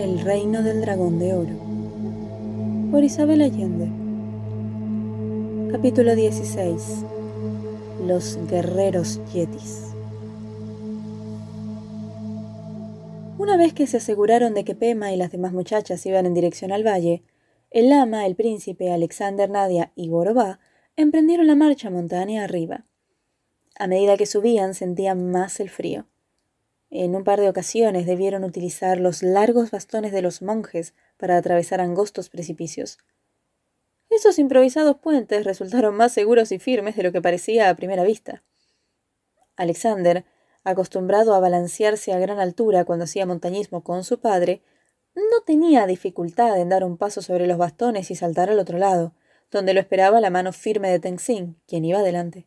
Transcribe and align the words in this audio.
El 0.00 0.18
reino 0.20 0.62
del 0.62 0.80
dragón 0.80 1.18
de 1.18 1.34
oro. 1.34 1.52
Por 2.90 3.04
Isabel 3.04 3.42
Allende. 3.42 3.86
Capítulo 5.70 6.16
16. 6.16 7.04
Los 8.06 8.38
guerreros 8.48 9.20
yetis. 9.34 9.92
Una 13.36 13.58
vez 13.58 13.74
que 13.74 13.86
se 13.86 13.98
aseguraron 13.98 14.54
de 14.54 14.64
que 14.64 14.74
Pema 14.74 15.12
y 15.12 15.18
las 15.18 15.32
demás 15.32 15.52
muchachas 15.52 16.06
iban 16.06 16.24
en 16.24 16.32
dirección 16.32 16.72
al 16.72 16.86
valle, 16.86 17.22
el 17.70 17.90
lama, 17.90 18.24
el 18.24 18.36
príncipe, 18.36 18.90
Alexander, 18.90 19.50
Nadia 19.50 19.92
y 19.96 20.08
Gorobá 20.08 20.60
emprendieron 20.96 21.46
la 21.46 21.56
marcha 21.56 21.90
montaña 21.90 22.44
arriba. 22.44 22.86
A 23.78 23.86
medida 23.86 24.16
que 24.16 24.24
subían 24.24 24.72
sentían 24.72 25.30
más 25.30 25.60
el 25.60 25.68
frío. 25.68 26.06
En 26.90 27.14
un 27.14 27.22
par 27.22 27.40
de 27.40 27.48
ocasiones 27.48 28.04
debieron 28.04 28.42
utilizar 28.42 28.98
los 28.98 29.22
largos 29.22 29.70
bastones 29.70 30.10
de 30.10 30.22
los 30.22 30.42
monjes 30.42 30.92
para 31.16 31.36
atravesar 31.36 31.80
angostos 31.80 32.28
precipicios. 32.28 32.98
Esos 34.10 34.40
improvisados 34.40 34.96
puentes 34.96 35.44
resultaron 35.44 35.94
más 35.94 36.12
seguros 36.12 36.50
y 36.50 36.58
firmes 36.58 36.96
de 36.96 37.04
lo 37.04 37.12
que 37.12 37.22
parecía 37.22 37.70
a 37.70 37.76
primera 37.76 38.02
vista. 38.02 38.42
Alexander, 39.54 40.24
acostumbrado 40.64 41.32
a 41.34 41.38
balancearse 41.38 42.12
a 42.12 42.18
gran 42.18 42.40
altura 42.40 42.84
cuando 42.84 43.04
hacía 43.04 43.24
montañismo 43.24 43.84
con 43.84 44.02
su 44.02 44.18
padre, 44.18 44.62
no 45.14 45.42
tenía 45.46 45.86
dificultad 45.86 46.60
en 46.60 46.70
dar 46.70 46.82
un 46.82 46.96
paso 46.96 47.22
sobre 47.22 47.46
los 47.46 47.56
bastones 47.56 48.10
y 48.10 48.16
saltar 48.16 48.50
al 48.50 48.58
otro 48.58 48.78
lado, 48.78 49.14
donde 49.52 49.74
lo 49.74 49.80
esperaba 49.80 50.20
la 50.20 50.30
mano 50.30 50.52
firme 50.52 50.90
de 50.90 50.98
Tenzin, 50.98 51.56
quien 51.66 51.84
iba 51.84 52.02
delante. 52.02 52.46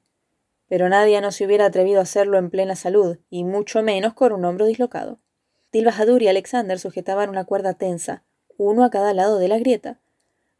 Pero 0.73 0.89
nadie 0.89 1.21
no 1.21 1.31
se 1.31 1.45
hubiera 1.45 1.67
atrevido 1.67 1.99
a 1.99 2.01
hacerlo 2.01 2.39
en 2.39 2.49
plena 2.49 2.75
salud, 2.75 3.19
y 3.29 3.43
mucho 3.43 3.83
menos 3.83 4.15
con 4.15 4.33
un 4.33 4.43
hombro 4.43 4.65
dislocado. 4.65 5.19
Tilbajadur 5.69 6.23
y 6.23 6.29
Alexander 6.29 6.79
sujetaban 6.79 7.29
una 7.29 7.45
cuerda 7.45 7.75
tensa, 7.75 8.23
uno 8.57 8.83
a 8.83 8.89
cada 8.89 9.13
lado 9.13 9.37
de 9.37 9.47
la 9.47 9.59
grieta, 9.59 9.99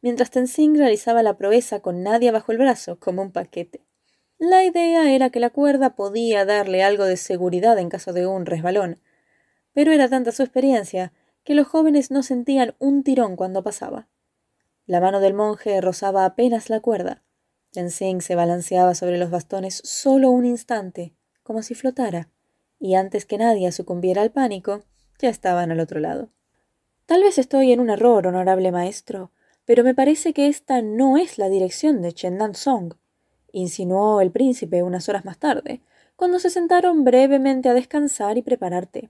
mientras 0.01 0.29
Tenzin 0.29 0.77
realizaba 0.77 1.23
la 1.23 1.35
proeza 1.35 1.79
con 1.79 2.03
Nadia 2.03 2.31
bajo 2.31 2.51
el 2.51 2.59
brazo, 2.59 2.99
como 2.99 3.23
un 3.23 3.31
paquete. 3.31 3.87
La 4.37 4.63
idea 4.63 5.11
era 5.11 5.31
que 5.31 5.39
la 5.39 5.49
cuerda 5.49 5.95
podía 5.95 6.45
darle 6.45 6.83
algo 6.83 7.05
de 7.05 7.17
seguridad 7.17 7.79
en 7.79 7.89
caso 7.89 8.13
de 8.13 8.27
un 8.27 8.45
resbalón, 8.45 8.99
pero 9.73 9.91
era 9.91 10.09
tanta 10.09 10.31
su 10.31 10.43
experiencia 10.43 11.11
que 11.43 11.55
los 11.55 11.65
jóvenes 11.65 12.11
no 12.11 12.21
sentían 12.21 12.75
un 12.77 13.03
tirón 13.03 13.35
cuando 13.35 13.63
pasaba. 13.63 14.09
La 14.85 15.01
mano 15.01 15.19
del 15.21 15.33
monje 15.33 15.81
rozaba 15.81 16.23
apenas 16.25 16.69
la 16.69 16.81
cuerda. 16.81 17.23
Tenzing 17.73 18.21
se 18.21 18.35
balanceaba 18.35 18.95
sobre 18.95 19.17
los 19.17 19.29
bastones 19.29 19.81
solo 19.83 20.31
un 20.31 20.45
instante, 20.45 21.13
como 21.43 21.61
si 21.61 21.75
flotara, 21.75 22.29
y 22.79 22.95
antes 22.95 23.25
que 23.25 23.37
nadie 23.37 23.71
sucumbiera 23.73 24.21
al 24.21 24.31
pánico, 24.31 24.83
ya 25.19 25.29
estaban 25.29 25.71
al 25.71 25.81
otro 25.81 25.99
lado. 25.99 26.29
Tal 27.05 27.21
vez 27.21 27.37
estoy 27.37 27.73
en 27.73 27.81
un 27.81 27.89
error, 27.89 28.25
honorable 28.25 28.71
maestro, 28.71 29.31
pero 29.65 29.83
me 29.83 29.93
parece 29.93 30.33
que 30.33 30.47
esta 30.47 30.81
no 30.81 31.17
es 31.17 31.37
la 31.37 31.49
dirección 31.49 32.01
de 32.01 32.13
Chendan 32.13 32.55
Song 32.55 32.93
insinuó 33.53 34.19
el 34.19 34.31
príncipe 34.31 34.83
unas 34.83 35.07
horas 35.07 35.23
más 35.23 35.37
tarde, 35.37 35.81
cuando 36.17 36.39
se 36.39 36.49
sentaron 36.49 37.05
brevemente 37.05 37.69
a 37.69 37.73
descansar 37.73 38.37
y 38.37 38.41
prepararte. 38.41 39.09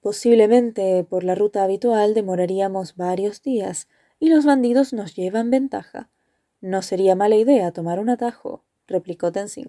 Posiblemente 0.00 1.04
por 1.04 1.24
la 1.24 1.34
ruta 1.34 1.62
habitual 1.62 2.14
demoraríamos 2.14 2.96
varios 2.96 3.42
días, 3.42 3.88
y 4.18 4.30
los 4.30 4.44
bandidos 4.44 4.92
nos 4.92 5.14
llevan 5.14 5.50
ventaja. 5.50 6.08
No 6.64 6.80
sería 6.80 7.14
mala 7.14 7.36
idea 7.36 7.72
tomar 7.72 8.00
un 8.00 8.08
atajo, 8.08 8.64
replicó 8.86 9.30
Tenzing. 9.30 9.68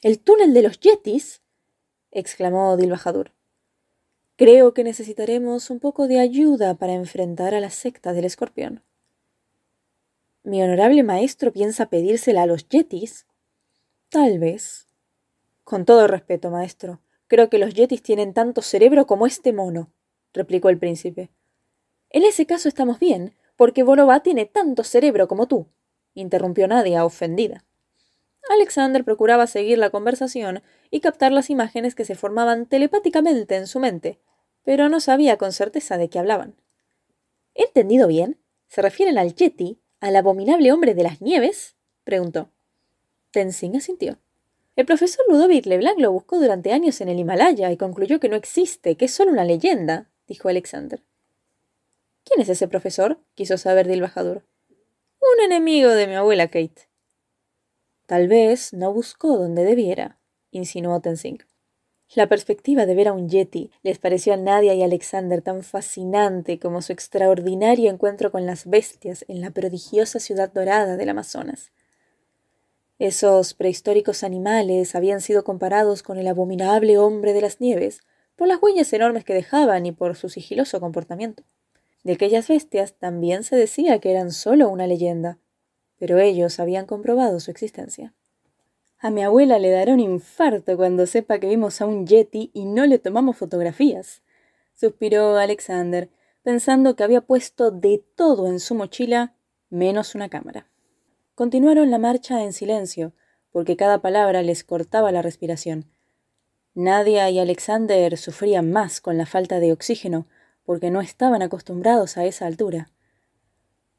¿El 0.00 0.18
túnel 0.18 0.54
de 0.54 0.62
los 0.62 0.80
yetis? 0.80 1.42
exclamó 2.10 2.78
Dilbajadur. 2.78 3.32
Creo 4.36 4.72
que 4.72 4.82
necesitaremos 4.82 5.68
un 5.68 5.80
poco 5.80 6.08
de 6.08 6.20
ayuda 6.20 6.72
para 6.72 6.94
enfrentar 6.94 7.54
a 7.54 7.60
la 7.60 7.68
secta 7.68 8.14
del 8.14 8.24
escorpión. 8.24 8.82
¿Mi 10.42 10.62
honorable 10.62 11.02
maestro 11.02 11.52
piensa 11.52 11.90
pedírsela 11.90 12.44
a 12.44 12.46
los 12.46 12.66
yetis? 12.66 13.26
Tal 14.08 14.38
vez. 14.38 14.86
Con 15.64 15.84
todo 15.84 16.06
respeto, 16.06 16.50
maestro, 16.50 17.02
creo 17.26 17.50
que 17.50 17.58
los 17.58 17.74
yetis 17.74 18.02
tienen 18.02 18.32
tanto 18.32 18.62
cerebro 18.62 19.06
como 19.06 19.26
este 19.26 19.52
mono, 19.52 19.90
replicó 20.32 20.70
el 20.70 20.78
príncipe. 20.78 21.28
En 22.08 22.22
ese 22.22 22.46
caso 22.46 22.70
estamos 22.70 22.98
bien, 22.98 23.34
porque 23.56 23.82
Borobá 23.82 24.20
tiene 24.20 24.46
tanto 24.46 24.84
cerebro 24.84 25.28
como 25.28 25.46
tú, 25.46 25.66
interrumpió 26.14 26.66
Nadia, 26.68 27.04
ofendida. 27.04 27.64
Alexander 28.50 29.04
procuraba 29.04 29.46
seguir 29.46 29.78
la 29.78 29.90
conversación 29.90 30.62
y 30.90 31.00
captar 31.00 31.32
las 31.32 31.50
imágenes 31.50 31.94
que 31.94 32.04
se 32.04 32.14
formaban 32.14 32.66
telepáticamente 32.66 33.56
en 33.56 33.66
su 33.66 33.80
mente, 33.80 34.20
pero 34.64 34.88
no 34.88 35.00
sabía 35.00 35.38
con 35.38 35.52
certeza 35.52 35.96
de 35.96 36.08
qué 36.10 36.18
hablaban. 36.18 36.54
¿He 37.54 37.64
entendido 37.64 38.08
bien? 38.08 38.38
¿Se 38.68 38.82
refieren 38.82 39.18
al 39.18 39.34
Yeti, 39.34 39.80
¿Al 40.04 40.16
abominable 40.16 40.70
hombre 40.70 40.94
de 40.94 41.02
las 41.02 41.22
nieves? 41.22 41.76
preguntó. 42.04 42.50
Tenzin 43.30 43.74
asintió. 43.74 44.18
El 44.76 44.84
profesor 44.84 45.24
Ludovic 45.30 45.64
Leblanc 45.64 45.98
lo 45.98 46.12
buscó 46.12 46.38
durante 46.38 46.72
años 46.72 47.00
en 47.00 47.08
el 47.08 47.18
Himalaya 47.18 47.72
y 47.72 47.78
concluyó 47.78 48.20
que 48.20 48.28
no 48.28 48.36
existe, 48.36 48.98
que 48.98 49.06
es 49.06 49.14
solo 49.14 49.30
una 49.30 49.46
leyenda, 49.46 50.10
dijo 50.26 50.50
Alexander. 50.50 51.02
¿Quién 52.24 52.40
es 52.40 52.48
ese 52.48 52.68
profesor? 52.68 53.18
quiso 53.34 53.58
saber 53.58 53.86
del 53.86 53.98
embajador. 53.98 54.44
Un 55.20 55.44
enemigo 55.44 55.90
de 55.90 56.06
mi 56.06 56.14
abuela 56.14 56.48
Kate. 56.48 56.88
Tal 58.06 58.28
vez 58.28 58.72
no 58.72 58.92
buscó 58.92 59.36
donde 59.36 59.64
debiera, 59.64 60.18
insinuó 60.50 61.00
Tenzing. 61.00 61.38
La 62.14 62.28
perspectiva 62.28 62.86
de 62.86 62.94
ver 62.94 63.08
a 63.08 63.12
un 63.12 63.28
yeti 63.28 63.70
les 63.82 63.98
pareció 63.98 64.34
a 64.34 64.36
Nadia 64.36 64.74
y 64.74 64.82
Alexander 64.82 65.42
tan 65.42 65.62
fascinante 65.62 66.58
como 66.58 66.80
su 66.80 66.92
extraordinario 66.92 67.90
encuentro 67.90 68.30
con 68.30 68.46
las 68.46 68.66
bestias 68.66 69.24
en 69.28 69.40
la 69.40 69.50
prodigiosa 69.50 70.20
ciudad 70.20 70.52
dorada 70.52 70.96
del 70.96 71.08
Amazonas. 71.08 71.72
Esos 72.98 73.54
prehistóricos 73.54 74.22
animales 74.22 74.94
habían 74.94 75.20
sido 75.20 75.44
comparados 75.44 76.02
con 76.02 76.18
el 76.18 76.28
abominable 76.28 76.98
hombre 76.98 77.32
de 77.32 77.40
las 77.40 77.60
nieves 77.60 78.00
por 78.36 78.46
las 78.46 78.62
huellas 78.62 78.92
enormes 78.92 79.24
que 79.24 79.34
dejaban 79.34 79.84
y 79.86 79.92
por 79.92 80.14
su 80.14 80.28
sigiloso 80.28 80.80
comportamiento. 80.80 81.42
De 82.04 82.12
aquellas 82.12 82.48
bestias 82.48 82.94
también 82.94 83.42
se 83.42 83.56
decía 83.56 83.98
que 83.98 84.10
eran 84.10 84.30
solo 84.30 84.68
una 84.68 84.86
leyenda, 84.86 85.38
pero 85.98 86.18
ellos 86.18 86.60
habían 86.60 86.86
comprobado 86.86 87.40
su 87.40 87.50
existencia. 87.50 88.14
A 88.98 89.10
mi 89.10 89.22
abuela 89.22 89.58
le 89.58 89.70
dará 89.70 89.92
un 89.92 90.00
infarto 90.00 90.76
cuando 90.76 91.06
sepa 91.06 91.38
que 91.38 91.48
vimos 91.48 91.80
a 91.80 91.86
un 91.86 92.06
yeti 92.06 92.50
y 92.54 92.66
no 92.66 92.86
le 92.86 92.98
tomamos 92.98 93.36
fotografías, 93.36 94.22
suspiró 94.74 95.36
Alexander, 95.36 96.10
pensando 96.42 96.94
que 96.94 97.04
había 97.04 97.22
puesto 97.22 97.70
de 97.70 98.04
todo 98.14 98.46
en 98.46 98.60
su 98.60 98.74
mochila 98.74 99.34
menos 99.70 100.14
una 100.14 100.28
cámara. 100.28 100.68
Continuaron 101.34 101.90
la 101.90 101.98
marcha 101.98 102.44
en 102.44 102.52
silencio, 102.52 103.12
porque 103.50 103.76
cada 103.76 104.00
palabra 104.02 104.42
les 104.42 104.62
cortaba 104.62 105.10
la 105.10 105.22
respiración. 105.22 105.86
Nadia 106.74 107.30
y 107.30 107.38
Alexander 107.38 108.16
sufrían 108.18 108.70
más 108.72 109.00
con 109.00 109.16
la 109.16 109.26
falta 109.26 109.60
de 109.60 109.72
oxígeno, 109.72 110.26
porque 110.64 110.90
no 110.90 111.00
estaban 111.00 111.42
acostumbrados 111.42 112.16
a 112.16 112.24
esa 112.24 112.46
altura. 112.46 112.90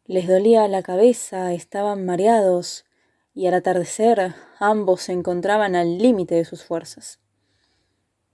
Les 0.05 0.27
dolía 0.27 0.67
la 0.67 0.83
cabeza, 0.83 1.53
estaban 1.53 2.05
mareados, 2.05 2.85
y 3.33 3.47
al 3.47 3.53
atardecer 3.53 4.33
ambos 4.59 5.01
se 5.01 5.11
encontraban 5.11 5.75
al 5.75 5.97
límite 5.97 6.35
de 6.35 6.45
sus 6.45 6.63
fuerzas. 6.63 7.19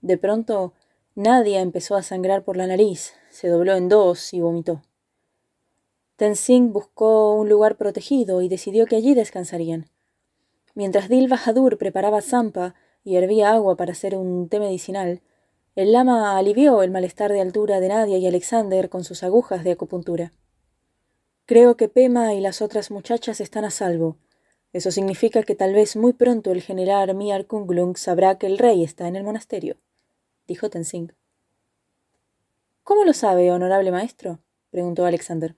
De 0.00 0.16
pronto, 0.16 0.74
Nadia 1.14 1.60
empezó 1.60 1.96
a 1.96 2.02
sangrar 2.02 2.44
por 2.44 2.56
la 2.56 2.66
nariz, 2.66 3.14
se 3.30 3.48
dobló 3.48 3.74
en 3.74 3.88
dos 3.88 4.32
y 4.32 4.40
vomitó. 4.40 4.82
Tenzing 6.16 6.72
buscó 6.72 7.34
un 7.34 7.48
lugar 7.48 7.76
protegido 7.76 8.42
y 8.42 8.48
decidió 8.48 8.86
que 8.86 8.96
allí 8.96 9.14
descansarían. 9.14 9.90
Mientras 10.74 11.08
Dil 11.08 11.28
Bahadur 11.28 11.78
preparaba 11.78 12.22
zampa 12.22 12.74
y 13.04 13.16
hervía 13.16 13.52
agua 13.52 13.76
para 13.76 13.92
hacer 13.92 14.16
un 14.16 14.48
té 14.48 14.60
medicinal, 14.60 15.20
el 15.74 15.92
lama 15.92 16.36
alivió 16.36 16.82
el 16.82 16.90
malestar 16.90 17.32
de 17.32 17.40
altura 17.40 17.80
de 17.80 17.88
Nadia 17.88 18.18
y 18.18 18.26
Alexander 18.26 18.88
con 18.88 19.04
sus 19.04 19.22
agujas 19.22 19.64
de 19.64 19.72
acupuntura. 19.72 20.32
Creo 21.46 21.76
que 21.76 21.88
Pema 21.88 22.34
y 22.34 22.40
las 22.40 22.62
otras 22.62 22.90
muchachas 22.90 23.40
están 23.40 23.64
a 23.64 23.70
salvo, 23.70 24.16
eso 24.72 24.90
significa 24.90 25.42
que 25.42 25.54
tal 25.54 25.74
vez 25.74 25.96
muy 25.96 26.14
pronto 26.14 26.50
el 26.50 26.62
general 26.62 27.14
Miar 27.14 27.46
Kunglung 27.46 27.96
sabrá 27.96 28.38
que 28.38 28.46
el 28.46 28.56
rey 28.56 28.82
está 28.82 29.06
en 29.06 29.16
el 29.16 29.24
monasterio, 29.24 29.76
dijo 30.46 30.70
Tenzing. 30.70 31.12
¿Cómo 32.82 33.04
lo 33.04 33.12
sabe, 33.12 33.52
honorable 33.52 33.92
maestro? 33.92 34.40
preguntó 34.70 35.04
Alexander. 35.04 35.56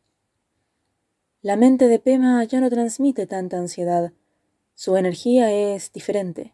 La 1.43 1.57
mente 1.57 1.87
de 1.87 2.01
Pema 2.01 2.43
ya 2.43 2.61
no 2.61 2.71
transmite 2.71 3.27
tanta 3.27 3.57
ansiedad. 3.57 4.13
Su 4.75 4.97
energía 4.97 5.53
es 5.53 5.93
diferente. 5.93 6.54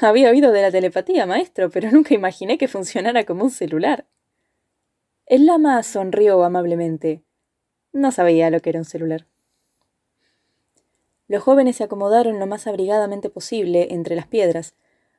Había 0.00 0.30
oído 0.30 0.52
de 0.52 0.62
la 0.62 0.70
telepatía, 0.70 1.26
maestro, 1.26 1.70
pero 1.70 1.90
nunca 1.90 2.14
imaginé 2.14 2.58
que 2.58 2.68
funcionara 2.68 3.24
como 3.24 3.44
un 3.44 3.50
celular. 3.50 4.06
El 5.26 5.46
lama 5.46 5.82
sonrió 5.82 6.42
amablemente. 6.44 7.22
No 7.92 8.10
sabía 8.10 8.50
lo 8.50 8.60
que 8.60 8.70
era 8.70 8.78
un 8.78 8.84
celular. 8.84 9.26
Los 11.28 11.42
jóvenes 11.42 11.76
se 11.76 11.84
acomodaron 11.84 12.38
lo 12.38 12.46
más 12.46 12.66
abrigadamente 12.66 13.30
posible 13.30 13.88
entre 13.90 14.16
las 14.16 14.26
piedras, 14.26 14.74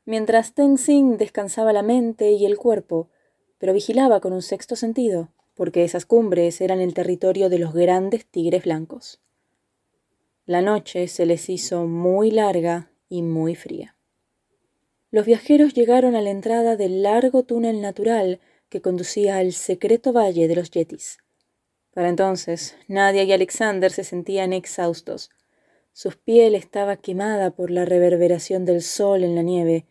mientras 0.05 0.53
Tenzin 0.53 1.17
descansaba 1.17 1.73
la 1.73 1.81
mente 1.81 2.31
y 2.31 2.45
el 2.45 2.57
cuerpo, 2.57 3.09
pero 3.57 3.73
vigilaba 3.73 4.19
con 4.19 4.33
un 4.33 4.41
sexto 4.41 4.75
sentido, 4.75 5.29
porque 5.55 5.83
esas 5.83 6.05
cumbres 6.05 6.61
eran 6.61 6.81
el 6.81 6.93
territorio 6.93 7.49
de 7.49 7.59
los 7.59 7.73
grandes 7.73 8.25
tigres 8.25 8.63
blancos. 8.63 9.21
La 10.45 10.61
noche 10.61 11.07
se 11.07 11.25
les 11.25 11.49
hizo 11.49 11.85
muy 11.87 12.29
larga 12.29 12.91
y 13.07 13.21
muy 13.21 13.55
fría. 13.55 13.95
Los 15.13 15.27
viajeros 15.27 15.75
llegaron 15.75 16.15
a 16.15 16.21
la 16.21 16.31
entrada 16.31 16.75
del 16.75 17.03
largo 17.03 17.43
túnel 17.43 17.81
natural 17.81 18.39
que 18.69 18.81
conducía 18.81 19.37
al 19.37 19.53
secreto 19.53 20.11
valle 20.11 20.47
de 20.47 20.55
los 20.55 20.71
Yetis. 20.71 21.19
Para 21.93 22.09
entonces, 22.09 22.75
Nadia 22.87 23.21
y 23.21 23.31
Alexander 23.31 23.91
se 23.91 24.03
sentían 24.03 24.53
exhaustos. 24.53 25.29
Sus 25.91 26.15
piel 26.15 26.55
estaba 26.55 26.97
quemada 26.97 27.51
por 27.51 27.69
la 27.69 27.85
reverberación 27.85 28.65
del 28.65 28.81
sol 28.81 29.23
en 29.23 29.35
la 29.35 29.43
nieve 29.43 29.85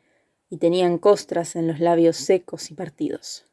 y 0.51 0.57
tenían 0.57 0.99
costras 0.99 1.55
en 1.55 1.69
los 1.69 1.79
labios 1.79 2.17
secos 2.17 2.73
y 2.73 2.75
partidos. 2.75 3.45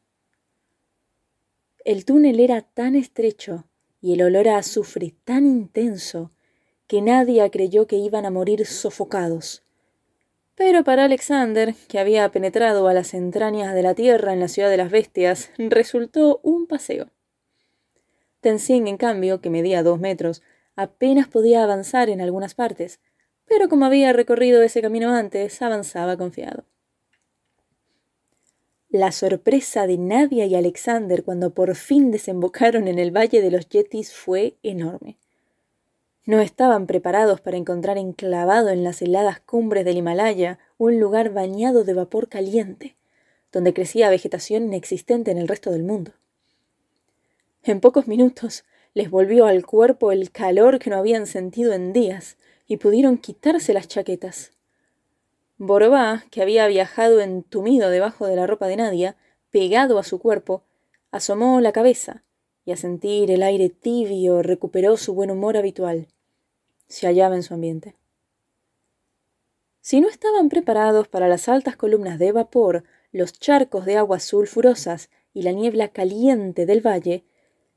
El 1.84 2.04
túnel 2.04 2.40
era 2.40 2.62
tan 2.62 2.96
estrecho 2.96 3.64
y 4.00 4.14
el 4.14 4.22
olor 4.22 4.48
a 4.48 4.58
azufre 4.58 5.14
tan 5.22 5.46
intenso 5.46 6.32
que 6.88 7.00
nadie 7.00 7.48
creyó 7.52 7.86
que 7.86 7.94
iban 7.94 8.26
a 8.26 8.32
morir 8.32 8.66
sofocados. 8.66 9.62
Pero 10.60 10.84
para 10.84 11.04
Alexander, 11.06 11.74
que 11.88 11.98
había 11.98 12.30
penetrado 12.30 12.86
a 12.86 12.92
las 12.92 13.14
entrañas 13.14 13.72
de 13.72 13.82
la 13.82 13.94
tierra 13.94 14.34
en 14.34 14.40
la 14.40 14.48
ciudad 14.48 14.68
de 14.68 14.76
las 14.76 14.90
bestias, 14.90 15.50
resultó 15.56 16.38
un 16.42 16.66
paseo. 16.66 17.08
Tenzing, 18.42 18.86
en 18.86 18.98
cambio, 18.98 19.40
que 19.40 19.48
medía 19.48 19.82
dos 19.82 19.98
metros, 19.98 20.42
apenas 20.76 21.28
podía 21.28 21.64
avanzar 21.64 22.10
en 22.10 22.20
algunas 22.20 22.54
partes, 22.54 23.00
pero 23.46 23.70
como 23.70 23.86
había 23.86 24.12
recorrido 24.12 24.62
ese 24.62 24.82
camino 24.82 25.14
antes, 25.14 25.62
avanzaba 25.62 26.18
confiado. 26.18 26.66
La 28.90 29.12
sorpresa 29.12 29.86
de 29.86 29.96
Nadia 29.96 30.44
y 30.44 30.56
Alexander 30.56 31.24
cuando 31.24 31.54
por 31.54 31.74
fin 31.74 32.10
desembocaron 32.10 32.86
en 32.86 32.98
el 32.98 33.16
Valle 33.16 33.40
de 33.40 33.50
los 33.50 33.66
Yetis 33.66 34.12
fue 34.12 34.58
enorme. 34.62 35.16
No 36.26 36.40
estaban 36.40 36.86
preparados 36.86 37.40
para 37.40 37.56
encontrar 37.56 37.96
enclavado 37.96 38.68
en 38.68 38.84
las 38.84 39.00
heladas 39.00 39.40
cumbres 39.40 39.84
del 39.84 39.96
Himalaya 39.96 40.58
un 40.76 41.00
lugar 41.00 41.30
bañado 41.30 41.82
de 41.82 41.94
vapor 41.94 42.28
caliente, 42.28 42.96
donde 43.52 43.72
crecía 43.72 44.10
vegetación 44.10 44.64
inexistente 44.64 45.30
en 45.30 45.38
el 45.38 45.48
resto 45.48 45.70
del 45.70 45.82
mundo. 45.82 46.12
En 47.62 47.80
pocos 47.80 48.06
minutos 48.06 48.64
les 48.92 49.10
volvió 49.10 49.46
al 49.46 49.64
cuerpo 49.64 50.12
el 50.12 50.30
calor 50.30 50.78
que 50.78 50.90
no 50.90 50.96
habían 50.96 51.26
sentido 51.26 51.72
en 51.72 51.92
días 51.92 52.36
y 52.66 52.76
pudieron 52.76 53.16
quitarse 53.16 53.72
las 53.72 53.88
chaquetas. 53.88 54.52
Borová, 55.56 56.24
que 56.30 56.42
había 56.42 56.66
viajado 56.66 57.20
entumido 57.20 57.90
debajo 57.90 58.26
de 58.26 58.36
la 58.36 58.46
ropa 58.46 58.66
de 58.66 58.76
Nadia, 58.76 59.16
pegado 59.50 59.98
a 59.98 60.04
su 60.04 60.18
cuerpo, 60.18 60.64
asomó 61.10 61.60
la 61.60 61.72
cabeza 61.72 62.22
y 62.64 62.72
a 62.72 62.76
sentir 62.76 63.30
el 63.30 63.42
aire 63.42 63.68
tibio 63.68 64.42
recuperó 64.42 64.96
su 64.96 65.14
buen 65.14 65.30
humor 65.30 65.56
habitual. 65.56 66.08
Se 66.88 67.06
hallaba 67.06 67.36
en 67.36 67.42
su 67.42 67.54
ambiente. 67.54 67.96
Si 69.80 70.00
no 70.00 70.08
estaban 70.08 70.48
preparados 70.48 71.08
para 71.08 71.28
las 71.28 71.48
altas 71.48 71.76
columnas 71.76 72.18
de 72.18 72.32
vapor, 72.32 72.84
los 73.12 73.32
charcos 73.32 73.86
de 73.86 73.96
aguas 73.96 74.24
sulfurosas 74.24 75.10
y 75.32 75.42
la 75.42 75.52
niebla 75.52 75.88
caliente 75.88 76.66
del 76.66 76.86
valle, 76.86 77.24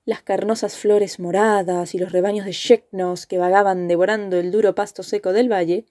las 0.06 0.21
carnosas 0.21 0.77
flores 0.77 1.19
moradas 1.19 1.95
y 1.95 1.97
los 1.97 2.12
rebaños 2.12 2.45
de 2.45 2.51
sheknos 2.51 3.25
que 3.25 3.38
vagaban 3.38 3.88
devorando 3.88 4.38
el 4.38 4.51
duro 4.51 4.75
pasto 4.75 5.01
seco 5.01 5.31
del 5.31 5.51
valle, 5.51 5.85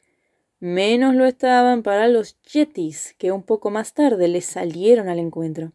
Menos 0.62 1.16
lo 1.16 1.24
estaban 1.24 1.82
para 1.82 2.06
los 2.06 2.40
yetis, 2.42 3.16
que 3.18 3.32
un 3.32 3.42
poco 3.42 3.70
más 3.70 3.94
tarde 3.94 4.28
les 4.28 4.44
salieron 4.44 5.08
al 5.08 5.18
encuentro. 5.18 5.72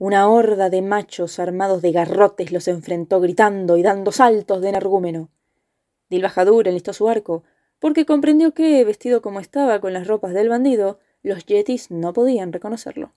Una 0.00 0.28
horda 0.28 0.70
de 0.70 0.80
machos 0.80 1.40
armados 1.40 1.82
de 1.82 1.90
garrotes 1.90 2.52
los 2.52 2.68
enfrentó 2.68 3.20
gritando 3.20 3.76
y 3.76 3.82
dando 3.82 4.12
saltos 4.12 4.60
de 4.60 4.68
energúmeno. 4.68 5.28
Dilbajadur 6.08 6.68
enlistó 6.68 6.92
su 6.92 7.08
arco, 7.08 7.42
porque 7.80 8.06
comprendió 8.06 8.54
que, 8.54 8.84
vestido 8.84 9.22
como 9.22 9.40
estaba 9.40 9.80
con 9.80 9.92
las 9.92 10.06
ropas 10.06 10.34
del 10.34 10.50
bandido, 10.50 11.00
los 11.24 11.44
yetis 11.46 11.90
no 11.90 12.12
podían 12.12 12.52
reconocerlo. 12.52 13.12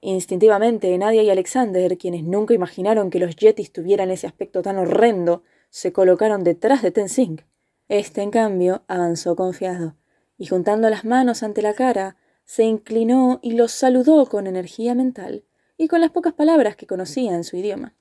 Instintivamente, 0.00 0.98
Nadia 0.98 1.22
y 1.22 1.30
Alexander, 1.30 1.96
quienes 1.96 2.24
nunca 2.24 2.52
imaginaron 2.52 3.08
que 3.08 3.20
los 3.20 3.36
yetis 3.36 3.72
tuvieran 3.72 4.10
ese 4.10 4.26
aspecto 4.26 4.62
tan 4.62 4.78
horrendo, 4.78 5.44
se 5.70 5.92
colocaron 5.92 6.42
detrás 6.42 6.82
de 6.82 6.90
Tenzing. 6.90 7.42
Este, 7.86 8.22
en 8.22 8.32
cambio, 8.32 8.82
avanzó 8.88 9.36
confiado, 9.36 9.94
y 10.36 10.46
juntando 10.46 10.90
las 10.90 11.04
manos 11.04 11.44
ante 11.44 11.62
la 11.62 11.74
cara, 11.74 12.16
se 12.44 12.64
inclinó 12.64 13.38
y 13.40 13.52
los 13.52 13.70
saludó 13.70 14.26
con 14.26 14.48
energía 14.48 14.96
mental 14.96 15.44
y 15.76 15.88
con 15.88 16.00
las 16.00 16.10
pocas 16.10 16.32
palabras 16.32 16.76
que 16.76 16.86
conocía 16.86 17.34
en 17.34 17.44
su 17.44 17.56
idioma. 17.56 17.94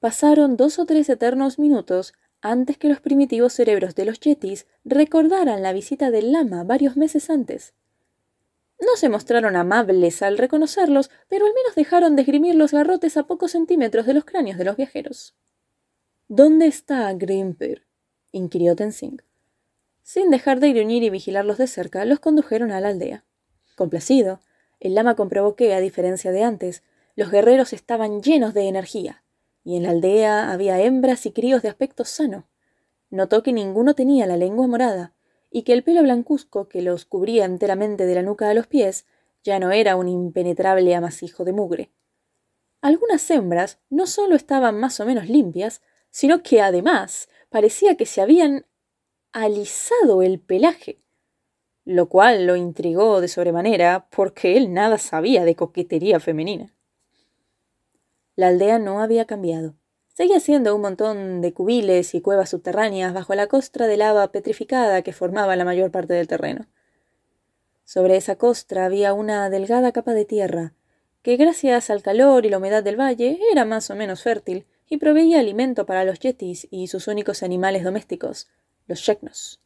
Pasaron 0.00 0.56
dos 0.56 0.78
o 0.78 0.86
tres 0.86 1.08
eternos 1.08 1.58
minutos 1.58 2.14
antes 2.40 2.78
que 2.78 2.88
los 2.88 3.00
primitivos 3.00 3.52
cerebros 3.52 3.94
de 3.94 4.06
los 4.06 4.18
yetis 4.18 4.66
recordaran 4.84 5.62
la 5.62 5.72
visita 5.72 6.10
del 6.10 6.32
lama 6.32 6.64
varios 6.64 6.96
meses 6.96 7.28
antes. 7.28 7.74
No 8.80 8.96
se 8.96 9.10
mostraron 9.10 9.56
amables 9.56 10.22
al 10.22 10.38
reconocerlos, 10.38 11.10
pero 11.28 11.44
al 11.44 11.52
menos 11.52 11.74
dejaron 11.74 12.16
de 12.16 12.22
esgrimir 12.22 12.54
los 12.54 12.72
garrotes 12.72 13.18
a 13.18 13.24
pocos 13.24 13.52
centímetros 13.52 14.06
de 14.06 14.14
los 14.14 14.24
cráneos 14.24 14.56
de 14.56 14.64
los 14.64 14.76
viajeros. 14.76 15.36
¿Dónde 16.28 16.66
está 16.66 17.12
Grimper? 17.12 17.86
inquirió 18.32 18.74
Tenzing. 18.74 19.20
Sin 20.02 20.30
dejar 20.30 20.60
de 20.60 20.72
gruñir 20.72 21.02
y 21.02 21.10
vigilarlos 21.10 21.58
de 21.58 21.66
cerca, 21.66 22.04
los 22.06 22.20
condujeron 22.20 22.72
a 22.72 22.80
la 22.80 22.88
aldea. 22.88 23.24
Complacido, 23.76 24.40
el 24.80 24.94
lama 24.94 25.14
comprobó 25.14 25.54
que, 25.54 25.74
a 25.74 25.80
diferencia 25.80 26.32
de 26.32 26.42
antes, 26.42 26.82
los 27.14 27.30
guerreros 27.30 27.72
estaban 27.72 28.22
llenos 28.22 28.54
de 28.54 28.66
energía, 28.66 29.22
y 29.62 29.76
en 29.76 29.84
la 29.84 29.90
aldea 29.90 30.50
había 30.50 30.80
hembras 30.80 31.26
y 31.26 31.32
críos 31.32 31.62
de 31.62 31.68
aspecto 31.68 32.04
sano. 32.04 32.48
Notó 33.10 33.42
que 33.42 33.52
ninguno 33.52 33.94
tenía 33.94 34.26
la 34.26 34.36
lengua 34.36 34.66
morada, 34.66 35.14
y 35.50 35.62
que 35.62 35.72
el 35.72 35.82
pelo 35.82 36.02
blancuzco 36.02 36.68
que 36.68 36.80
los 36.80 37.04
cubría 37.04 37.44
enteramente 37.44 38.06
de 38.06 38.14
la 38.14 38.22
nuca 38.22 38.48
a 38.48 38.54
los 38.54 38.66
pies 38.66 39.04
ya 39.42 39.58
no 39.58 39.70
era 39.70 39.96
un 39.96 40.08
impenetrable 40.08 40.94
amasijo 40.94 41.44
de 41.44 41.52
mugre. 41.52 41.90
Algunas 42.80 43.30
hembras 43.30 43.78
no 43.90 44.06
solo 44.06 44.34
estaban 44.34 44.78
más 44.78 45.00
o 45.00 45.06
menos 45.06 45.28
limpias, 45.28 45.82
sino 46.10 46.42
que 46.42 46.60
además 46.60 47.28
parecía 47.50 47.96
que 47.96 48.06
se 48.06 48.20
habían 48.20 48.66
alisado 49.32 50.22
el 50.22 50.40
pelaje, 50.40 51.00
lo 51.90 52.08
cual 52.08 52.46
lo 52.46 52.54
intrigó 52.54 53.20
de 53.20 53.26
sobremanera 53.26 54.06
porque 54.10 54.56
él 54.56 54.72
nada 54.72 54.96
sabía 54.96 55.44
de 55.44 55.56
coquetería 55.56 56.20
femenina. 56.20 56.72
La 58.36 58.46
aldea 58.46 58.78
no 58.78 59.02
había 59.02 59.24
cambiado. 59.24 59.74
Seguía 60.14 60.38
siendo 60.38 60.72
un 60.76 60.82
montón 60.82 61.40
de 61.40 61.52
cubiles 61.52 62.14
y 62.14 62.20
cuevas 62.20 62.50
subterráneas 62.50 63.12
bajo 63.12 63.34
la 63.34 63.48
costra 63.48 63.88
de 63.88 63.96
lava 63.96 64.30
petrificada 64.30 65.02
que 65.02 65.12
formaba 65.12 65.56
la 65.56 65.64
mayor 65.64 65.90
parte 65.90 66.14
del 66.14 66.28
terreno. 66.28 66.68
Sobre 67.84 68.16
esa 68.16 68.36
costra 68.36 68.84
había 68.84 69.12
una 69.12 69.50
delgada 69.50 69.90
capa 69.90 70.14
de 70.14 70.24
tierra, 70.24 70.74
que 71.22 71.36
gracias 71.36 71.90
al 71.90 72.02
calor 72.02 72.46
y 72.46 72.50
la 72.50 72.58
humedad 72.58 72.84
del 72.84 73.00
valle 73.00 73.40
era 73.50 73.64
más 73.64 73.90
o 73.90 73.96
menos 73.96 74.22
fértil, 74.22 74.64
y 74.88 74.98
proveía 74.98 75.40
alimento 75.40 75.86
para 75.86 76.04
los 76.04 76.20
yetis 76.20 76.68
y 76.70 76.86
sus 76.86 77.08
únicos 77.08 77.42
animales 77.42 77.82
domésticos, 77.82 78.48
los 78.86 79.00
sheknos. 79.00 79.60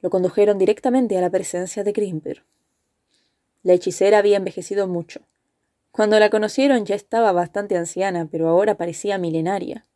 Lo 0.00 0.10
condujeron 0.10 0.58
directamente 0.58 1.16
a 1.18 1.20
la 1.20 1.30
presencia 1.30 1.84
de 1.84 1.92
Grimper. 1.92 2.44
La 3.62 3.74
hechicera 3.74 4.18
había 4.18 4.38
envejecido 4.38 4.86
mucho. 4.86 5.20
Cuando 5.90 6.18
la 6.18 6.30
conocieron 6.30 6.86
ya 6.86 6.94
estaba 6.94 7.32
bastante 7.32 7.76
anciana, 7.76 8.28
pero 8.30 8.48
ahora 8.48 8.76
parecía 8.76 9.18
milenaria. 9.18 9.86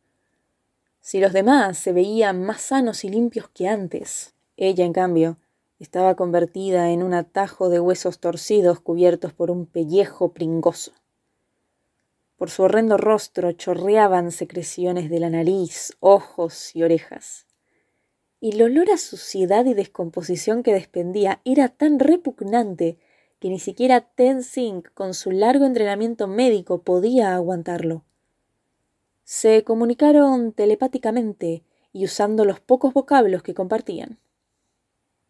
Si 1.01 1.19
los 1.19 1.33
demás 1.33 1.77
se 1.77 1.93
veían 1.93 2.43
más 2.43 2.61
sanos 2.61 3.03
y 3.03 3.09
limpios 3.09 3.47
que 3.49 3.67
antes, 3.67 4.33
ella, 4.57 4.85
en 4.85 4.93
cambio, 4.93 5.37
estaba 5.79 6.15
convertida 6.15 6.91
en 6.91 7.03
un 7.03 7.13
atajo 7.13 7.69
de 7.69 7.79
huesos 7.79 8.19
torcidos 8.19 8.79
cubiertos 8.79 9.33
por 9.33 9.51
un 9.51 9.65
pellejo 9.65 10.31
pringoso. 10.31 10.93
Por 12.37 12.49
su 12.49 12.63
horrendo 12.63 12.97
rostro 12.97 13.51
chorreaban 13.53 14.31
secreciones 14.31 15.09
de 15.09 15.19
la 15.19 15.29
nariz, 15.29 15.95
ojos 15.99 16.75
y 16.75 16.83
orejas. 16.83 17.45
Y 18.45 18.51
el 18.51 18.61
olor 18.61 18.91
a 18.91 18.97
suciedad 18.97 19.65
y 19.65 19.73
descomposición 19.73 20.61
que 20.61 20.71
despendía 20.71 21.41
era 21.45 21.67
tan 21.67 21.97
repugnante 21.97 22.99
que 23.39 23.49
ni 23.49 23.57
siquiera 23.57 24.01
Tenzing, 24.01 24.83
con 24.93 25.15
su 25.15 25.31
largo 25.31 25.65
entrenamiento 25.65 26.27
médico, 26.27 26.83
podía 26.83 27.33
aguantarlo. 27.33 28.05
Se 29.23 29.63
comunicaron 29.63 30.51
telepáticamente 30.51 31.63
y 31.91 32.05
usando 32.05 32.45
los 32.45 32.59
pocos 32.59 32.93
vocablos 32.93 33.41
que 33.41 33.55
compartían. 33.55 34.19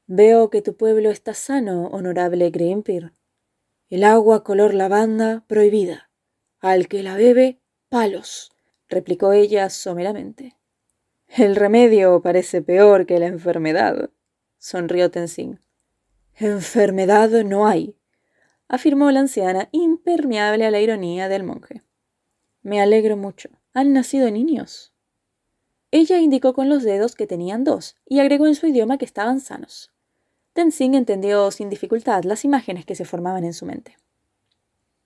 Veo 0.08 0.50
que 0.50 0.62
tu 0.62 0.76
pueblo 0.76 1.10
está 1.10 1.34
sano, 1.34 1.88
honorable 1.94 2.50
Grimpir. 2.50 3.14
El 3.88 4.04
agua 4.04 4.44
color 4.44 4.74
lavanda 4.74 5.46
prohibida. 5.48 6.10
Al 6.60 6.90
que 6.90 7.02
la 7.02 7.16
bebe, 7.16 7.62
palos, 7.88 8.52
replicó 8.90 9.32
ella 9.32 9.70
someramente. 9.70 10.58
El 11.28 11.56
remedio 11.56 12.22
parece 12.22 12.62
peor 12.62 13.06
que 13.06 13.20
la 13.20 13.28
enfermedad, 13.28 14.10
sonrió 14.58 15.12
Tenzin. 15.12 15.60
Enfermedad 16.36 17.30
no 17.44 17.68
hay. 17.68 17.98
afirmó 18.68 19.12
la 19.12 19.20
anciana, 19.20 19.70
impermeable 19.72 20.66
a 20.66 20.72
la 20.72 20.82
ironía 20.82 21.30
del 21.30 21.44
monje. 21.44 21.84
Me 22.62 22.82
alegro 22.82 23.16
mucho. 23.16 23.50
¿Han 23.74 23.94
nacido 23.94 24.32
niños? 24.32 24.94
Ella 25.92 26.20
indicó 26.20 26.54
con 26.54 26.68
los 26.68 26.84
dedos 26.84 27.16
que 27.16 27.28
tenían 27.28 27.64
dos 27.64 27.96
y 28.06 28.20
agregó 28.20 28.48
en 28.48 28.56
su 28.56 28.68
idioma 28.68 28.98
que 28.98 29.06
estaban 29.06 29.40
sanos. 29.40 29.94
Tenzin 30.54 30.96
entendió 30.96 31.52
sin 31.52 31.70
dificultad 31.70 32.24
las 32.24 32.44
imágenes 32.44 32.86
que 32.86 32.96
se 32.96 33.06
formaban 33.06 33.44
en 33.44 33.54
su 33.54 33.66
mente. 33.66 33.98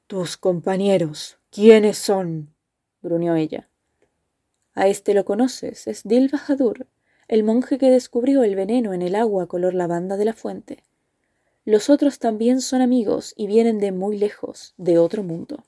Tus 0.07 0.38
compañeros, 0.38 1.38
¿quiénes 1.51 1.97
son? 1.97 2.55
gruñó 3.01 3.35
ella. 3.35 3.68
A 4.79 4.88
este 4.88 5.13
lo 5.13 5.25
conoces, 5.25 5.88
es 5.88 6.03
Dil 6.05 6.29
Bahadur, 6.29 6.88
el 7.27 7.43
monje 7.43 7.77
que 7.77 7.89
descubrió 7.89 8.43
el 8.43 8.55
veneno 8.55 8.93
en 8.93 9.01
el 9.01 9.13
agua 9.13 9.45
color 9.45 9.74
lavanda 9.74 10.15
de 10.15 10.24
la 10.24 10.31
fuente. 10.31 10.86
Los 11.65 11.89
otros 11.89 12.17
también 12.17 12.62
son 12.62 12.81
amigos 12.81 13.33
y 13.36 13.48
vienen 13.48 13.79
de 13.79 13.91
muy 13.91 14.17
lejos, 14.17 14.75
de 14.77 14.98
otro 14.98 15.21
mundo. 15.21 15.65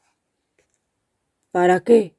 ¿Para 1.51 1.81
qué? 1.81 2.15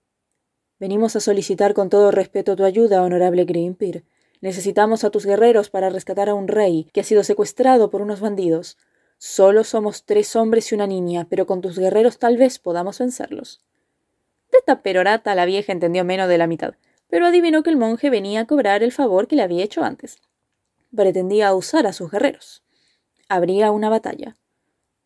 Venimos 0.78 1.16
a 1.16 1.20
solicitar 1.20 1.72
con 1.72 1.88
todo 1.88 2.10
respeto 2.10 2.56
tu 2.56 2.64
ayuda, 2.64 3.02
honorable 3.02 3.46
Grimpir. 3.46 4.04
Necesitamos 4.42 5.02
a 5.02 5.08
tus 5.08 5.24
guerreros 5.24 5.70
para 5.70 5.88
rescatar 5.88 6.28
a 6.28 6.34
un 6.34 6.46
rey 6.46 6.90
que 6.92 7.00
ha 7.00 7.04
sido 7.04 7.24
secuestrado 7.24 7.88
por 7.88 8.02
unos 8.02 8.20
bandidos. 8.20 8.76
Solo 9.16 9.64
somos 9.64 10.04
tres 10.04 10.36
hombres 10.36 10.70
y 10.70 10.74
una 10.74 10.86
niña, 10.86 11.26
pero 11.30 11.46
con 11.46 11.62
tus 11.62 11.78
guerreros 11.78 12.18
tal 12.18 12.36
vez 12.36 12.58
podamos 12.58 12.98
vencerlos. 12.98 13.62
De 14.52 14.58
esta 14.58 14.82
perorata 14.82 15.34
la 15.34 15.46
vieja 15.46 15.72
entendió 15.72 16.04
menos 16.04 16.28
de 16.28 16.38
la 16.38 16.46
mitad, 16.46 16.74
pero 17.08 17.26
adivinó 17.26 17.62
que 17.62 17.70
el 17.70 17.78
monje 17.78 18.10
venía 18.10 18.40
a 18.40 18.46
cobrar 18.46 18.82
el 18.82 18.92
favor 18.92 19.26
que 19.26 19.34
le 19.34 19.42
había 19.42 19.64
hecho 19.64 19.82
antes. 19.82 20.18
Pretendía 20.94 21.54
usar 21.54 21.86
a 21.86 21.94
sus 21.94 22.10
guerreros. 22.10 22.62
Habría 23.28 23.70
una 23.70 23.88
batalla. 23.88 24.36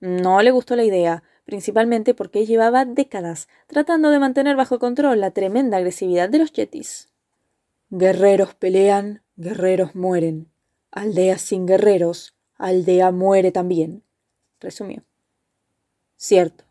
No 0.01 0.43
le 0.43 0.51
gustó 0.51 0.75
la 0.75 0.85
idea, 0.85 1.23
principalmente 1.45 2.13
porque 2.13 2.45
llevaba 2.45 2.85
décadas 2.85 3.49
tratando 3.69 4.11
de 4.11 4.19
mantener 4.19 4.57
bajo 4.57 4.81
control 4.81 5.21
la 5.21 5.31
tremenda 5.31 5.77
agresividad 5.79 6.29
de 6.29 6.39
los 6.39 6.53
yetis. 6.53 7.13
Guerreros 7.89 8.55
pelean, 8.55 9.23
guerreros 9.37 9.95
mueren. 9.95 10.51
Aldea 10.91 11.39
sin 11.39 11.67
guerreros, 11.67 12.37
aldea 12.57 13.13
muere 13.13 13.53
también, 13.53 14.03
resumió. 14.61 15.05
Cierto, 16.17 16.66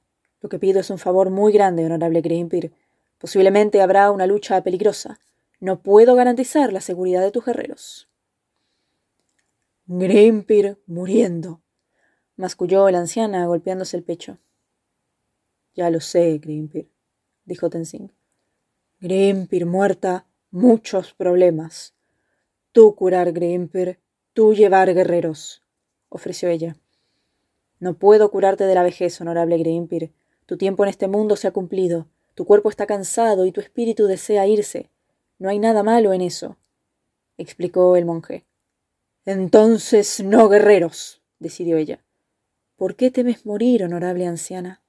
lo 0.46 0.50
que 0.50 0.60
pido 0.60 0.80
es 0.80 0.92
un 0.92 1.00
favor 1.00 1.32
muy 1.32 1.52
grande, 1.52 1.84
honorable 1.84 2.22
Grimpir. 2.22 2.72
Posiblemente 3.18 3.82
habrá 3.82 4.12
una 4.12 4.28
lucha 4.28 4.62
peligrosa. 4.62 5.20
No 5.60 5.82
puedo 5.82 6.14
garantizar 6.14 6.72
la 6.72 6.82
seguridad 6.82 7.22
de 7.22 7.32
tus 7.32 7.46
guerreros. 7.46 8.08
Grimpir 9.88 10.80
muriendo, 10.86 11.64
masculló 12.36 12.88
la 12.92 13.00
anciana 13.00 13.48
golpeándose 13.48 13.98
el 13.98 14.04
pecho. 14.04 14.38
Ya 15.74 15.90
lo 15.90 16.00
sé, 16.00 16.38
Grimpir, 16.38 16.92
dijo 17.46 17.68
Tenzing. 17.72 18.14
Grimpir 19.00 19.66
muerta, 19.66 20.28
muchos 20.52 21.16
problemas. 21.16 21.96
Tú 22.72 22.94
curar 22.94 23.32
Grimpir, 23.32 24.00
tú 24.34 24.54
llevar 24.54 24.94
guerreros, 24.94 25.64
ofreció 26.10 26.50
ella. 26.50 26.78
No 27.80 27.98
puedo 27.98 28.30
curarte 28.30 28.66
de 28.66 28.76
la 28.76 28.84
vejez, 28.84 29.20
honorable 29.22 29.58
Grimpir. 29.58 30.14
Tu 30.46 30.58
tiempo 30.58 30.84
en 30.84 30.90
este 30.90 31.08
mundo 31.08 31.36
se 31.36 31.48
ha 31.48 31.52
cumplido. 31.52 32.08
Tu 32.36 32.46
cuerpo 32.46 32.70
está 32.70 32.86
cansado 32.86 33.46
y 33.46 33.52
tu 33.52 33.62
espíritu 33.62 34.06
desea 34.06 34.48
irse. 34.48 34.90
No 35.38 35.50
hay 35.50 35.60
nada 35.60 35.84
malo 35.84 36.14
en 36.14 36.22
eso, 36.22 36.58
explicó 37.38 37.96
el 37.96 38.06
monje. 38.06 38.46
Entonces 39.26 40.24
no 40.24 40.48
guerreros, 40.50 41.22
decidió 41.40 41.78
ella. 41.78 42.04
¿Por 42.76 42.96
qué 42.96 43.12
temes 43.12 43.46
morir, 43.46 43.84
honorable 43.84 44.28
anciana? 44.28 44.82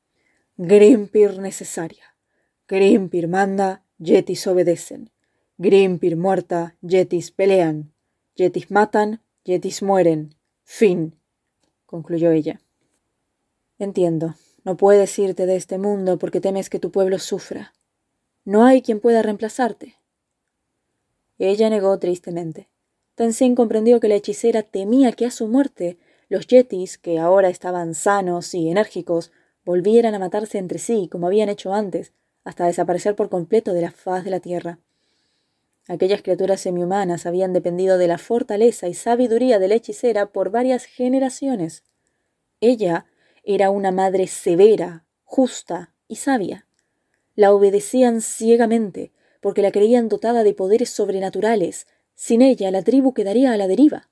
Grimpir 0.57 1.39
necesaria. 1.39 2.17
Grimpir 2.69 3.29
manda, 3.29 3.85
Yetis 3.99 4.47
obedecen. 4.47 5.11
Grimpir 5.57 6.17
muerta, 6.17 6.77
Yetis 6.83 7.31
pelean. 7.31 7.93
Yetis 8.35 8.71
matan, 8.71 9.23
Yetis 9.45 9.83
mueren. 9.83 10.35
Fin, 10.65 11.19
concluyó 11.87 12.31
ella. 12.31 12.61
Entiendo. 13.79 14.35
No 14.67 14.77
puedes 14.77 15.17
irte 15.21 15.47
de 15.47 15.55
este 15.55 15.79
mundo 15.79 16.19
porque 16.19 16.41
temes 16.41 16.69
que 16.69 16.81
tu 16.81 16.91
pueblo 16.91 17.21
sufra. 17.21 17.73
No 18.45 18.65
hay 18.65 18.83
quien 18.83 18.99
pueda 18.99 19.23
reemplazarte. 19.23 19.95
Ella 21.39 21.71
negó 21.71 21.97
tristemente. 22.01 22.69
Tenzin 23.15 23.55
comprendió 23.55 24.01
que 24.01 24.09
la 24.09 24.17
hechicera 24.17 24.65
temía 24.65 25.13
que 25.13 25.25
a 25.25 25.31
su 25.31 25.47
muerte 25.47 25.99
los 26.29 26.49
yetis, 26.49 26.99
que 26.99 27.21
ahora 27.21 27.49
estaban 27.49 27.95
sanos 27.95 28.55
y 28.55 28.69
enérgicos, 28.69 29.31
volvieran 29.65 30.17
a 30.17 30.19
matarse 30.19 30.59
entre 30.59 30.81
sí, 30.81 31.09
como 31.13 31.29
habían 31.29 31.49
hecho 31.49 31.73
antes, 31.73 32.13
hasta 32.43 32.67
desaparecer 32.67 33.15
por 33.15 33.29
completo 33.29 33.73
de 33.73 33.83
la 33.83 33.93
faz 33.93 34.25
de 34.25 34.33
la 34.33 34.41
tierra. 34.41 34.81
Aquellas 35.87 36.23
criaturas 36.23 36.61
semihumanas 36.61 37.25
habían 37.25 37.53
dependido 37.53 37.99
de 37.99 38.09
la 38.09 38.19
fortaleza 38.19 38.89
y 38.89 38.95
sabiduría 38.95 39.61
de 39.61 39.69
la 39.69 39.77
hechicera 39.77 40.27
por 40.27 40.51
varias 40.51 40.87
generaciones. 40.87 41.85
Ella 42.61 43.07
era 43.49 43.71
una 43.71 43.93
madre 43.93 44.27
severa, 44.27 45.05
justa 45.25 45.95
y 46.09 46.17
sabia. 46.17 46.67
La 47.37 47.53
obedecían 47.53 48.21
ciegamente, 48.21 49.13
porque 49.41 49.63
la 49.63 49.71
creían 49.71 50.09
dotada 50.09 50.43
de 50.43 50.53
poderes 50.53 50.91
sobrenaturales. 50.91 51.87
Sin 52.17 52.43
ella 52.43 52.73
la 52.73 52.83
tribu 52.83 53.15
quedaría 53.15 53.53
a 53.53 53.57
la 53.57 53.69
deriva. 53.69 54.11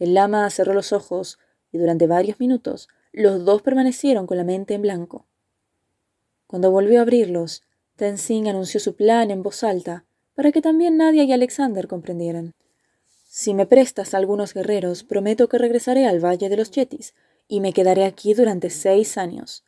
El 0.00 0.14
lama 0.14 0.50
cerró 0.50 0.74
los 0.74 0.92
ojos 0.92 1.38
y 1.70 1.78
durante 1.78 2.08
varios 2.08 2.40
minutos 2.40 2.88
los 3.12 3.44
dos 3.44 3.62
permanecieron 3.62 4.26
con 4.26 4.38
la 4.38 4.44
mente 4.44 4.74
en 4.74 4.82
blanco. 4.82 5.28
Cuando 6.48 6.72
volvió 6.72 6.98
a 6.98 7.02
abrirlos, 7.02 7.62
Tenzin 7.94 8.48
anunció 8.48 8.80
su 8.80 8.96
plan 8.96 9.30
en 9.30 9.44
voz 9.44 9.62
alta, 9.62 10.04
para 10.34 10.50
que 10.50 10.60
también 10.60 10.96
Nadia 10.96 11.22
y 11.22 11.32
Alexander 11.32 11.86
comprendieran. 11.86 12.54
Si 13.28 13.54
me 13.54 13.66
prestas 13.66 14.14
algunos 14.14 14.52
guerreros, 14.52 15.04
prometo 15.04 15.48
que 15.48 15.58
regresaré 15.58 16.06
al 16.06 16.22
Valle 16.22 16.48
de 16.48 16.56
los 16.56 16.72
Chetis 16.72 17.14
y 17.48 17.60
me 17.60 17.72
quedaré 17.72 18.04
aquí 18.04 18.34
durante 18.34 18.70
seis 18.70 19.18
años. 19.18 19.64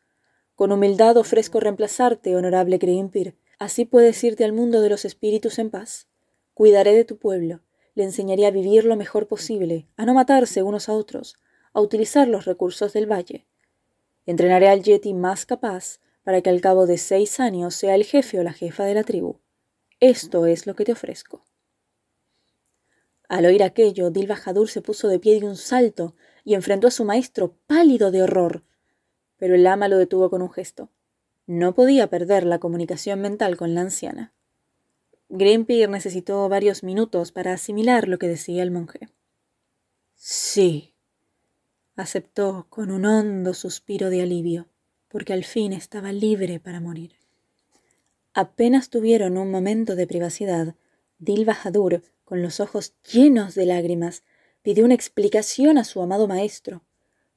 Con 0.54 0.72
humildad 0.72 1.16
ofrezco 1.16 1.60
reemplazarte, 1.60 2.34
honorable 2.34 2.78
Grimpir. 2.78 3.36
Así 3.58 3.84
puedes 3.84 4.22
irte 4.24 4.44
al 4.44 4.52
mundo 4.52 4.80
de 4.80 4.90
los 4.90 5.04
espíritus 5.04 5.58
en 5.58 5.70
paz. 5.70 6.08
Cuidaré 6.54 6.94
de 6.94 7.04
tu 7.04 7.16
pueblo, 7.16 7.60
le 7.94 8.04
enseñaré 8.04 8.46
a 8.46 8.50
vivir 8.50 8.84
lo 8.84 8.96
mejor 8.96 9.28
posible, 9.28 9.86
a 9.96 10.04
no 10.04 10.14
matarse 10.14 10.62
unos 10.62 10.88
a 10.88 10.94
otros, 10.94 11.36
a 11.72 11.80
utilizar 11.80 12.26
los 12.26 12.44
recursos 12.44 12.92
del 12.92 13.10
valle. 13.10 13.46
Entrenaré 14.26 14.68
al 14.68 14.82
Yeti 14.82 15.14
más 15.14 15.46
capaz 15.46 16.00
para 16.24 16.42
que 16.42 16.50
al 16.50 16.60
cabo 16.60 16.86
de 16.86 16.98
seis 16.98 17.40
años 17.40 17.74
sea 17.74 17.94
el 17.94 18.04
jefe 18.04 18.38
o 18.38 18.42
la 18.42 18.52
jefa 18.52 18.84
de 18.84 18.94
la 18.94 19.04
tribu. 19.04 19.38
Esto 20.00 20.46
es 20.46 20.66
lo 20.66 20.74
que 20.74 20.84
te 20.84 20.92
ofrezco. 20.92 21.44
Al 23.28 23.46
oír 23.46 23.62
aquello, 23.62 24.10
Dil 24.10 24.28
se 24.66 24.82
puso 24.82 25.08
de 25.08 25.18
pie 25.18 25.40
de 25.40 25.46
un 25.46 25.56
salto 25.56 26.14
y 26.48 26.54
enfrentó 26.54 26.86
a 26.86 26.90
su 26.90 27.04
maestro 27.04 27.52
pálido 27.66 28.10
de 28.10 28.22
horror. 28.22 28.62
Pero 29.36 29.54
el 29.54 29.66
ama 29.66 29.86
lo 29.86 29.98
detuvo 29.98 30.30
con 30.30 30.40
un 30.40 30.50
gesto. 30.50 30.88
No 31.46 31.74
podía 31.74 32.08
perder 32.08 32.44
la 32.44 32.58
comunicación 32.58 33.20
mental 33.20 33.58
con 33.58 33.74
la 33.74 33.82
anciana. 33.82 34.32
Grimpir 35.28 35.90
necesitó 35.90 36.48
varios 36.48 36.82
minutos 36.82 37.32
para 37.32 37.52
asimilar 37.52 38.08
lo 38.08 38.18
que 38.18 38.28
decía 38.28 38.62
el 38.62 38.70
monje. 38.70 39.10
Sí, 40.14 40.94
aceptó 41.96 42.64
con 42.70 42.92
un 42.92 43.04
hondo 43.04 43.52
suspiro 43.52 44.08
de 44.08 44.22
alivio, 44.22 44.68
porque 45.08 45.34
al 45.34 45.44
fin 45.44 45.74
estaba 45.74 46.12
libre 46.12 46.60
para 46.60 46.80
morir. 46.80 47.12
Apenas 48.32 48.88
tuvieron 48.88 49.36
un 49.36 49.50
momento 49.50 49.96
de 49.96 50.06
privacidad, 50.06 50.76
Dil 51.18 51.44
Bahadur, 51.44 52.04
con 52.24 52.40
los 52.40 52.58
ojos 52.58 52.94
llenos 53.12 53.54
de 53.54 53.66
lágrimas, 53.66 54.22
pidió 54.62 54.84
una 54.84 54.94
explicación 54.94 55.78
a 55.78 55.84
su 55.84 56.02
amado 56.02 56.28
maestro. 56.28 56.82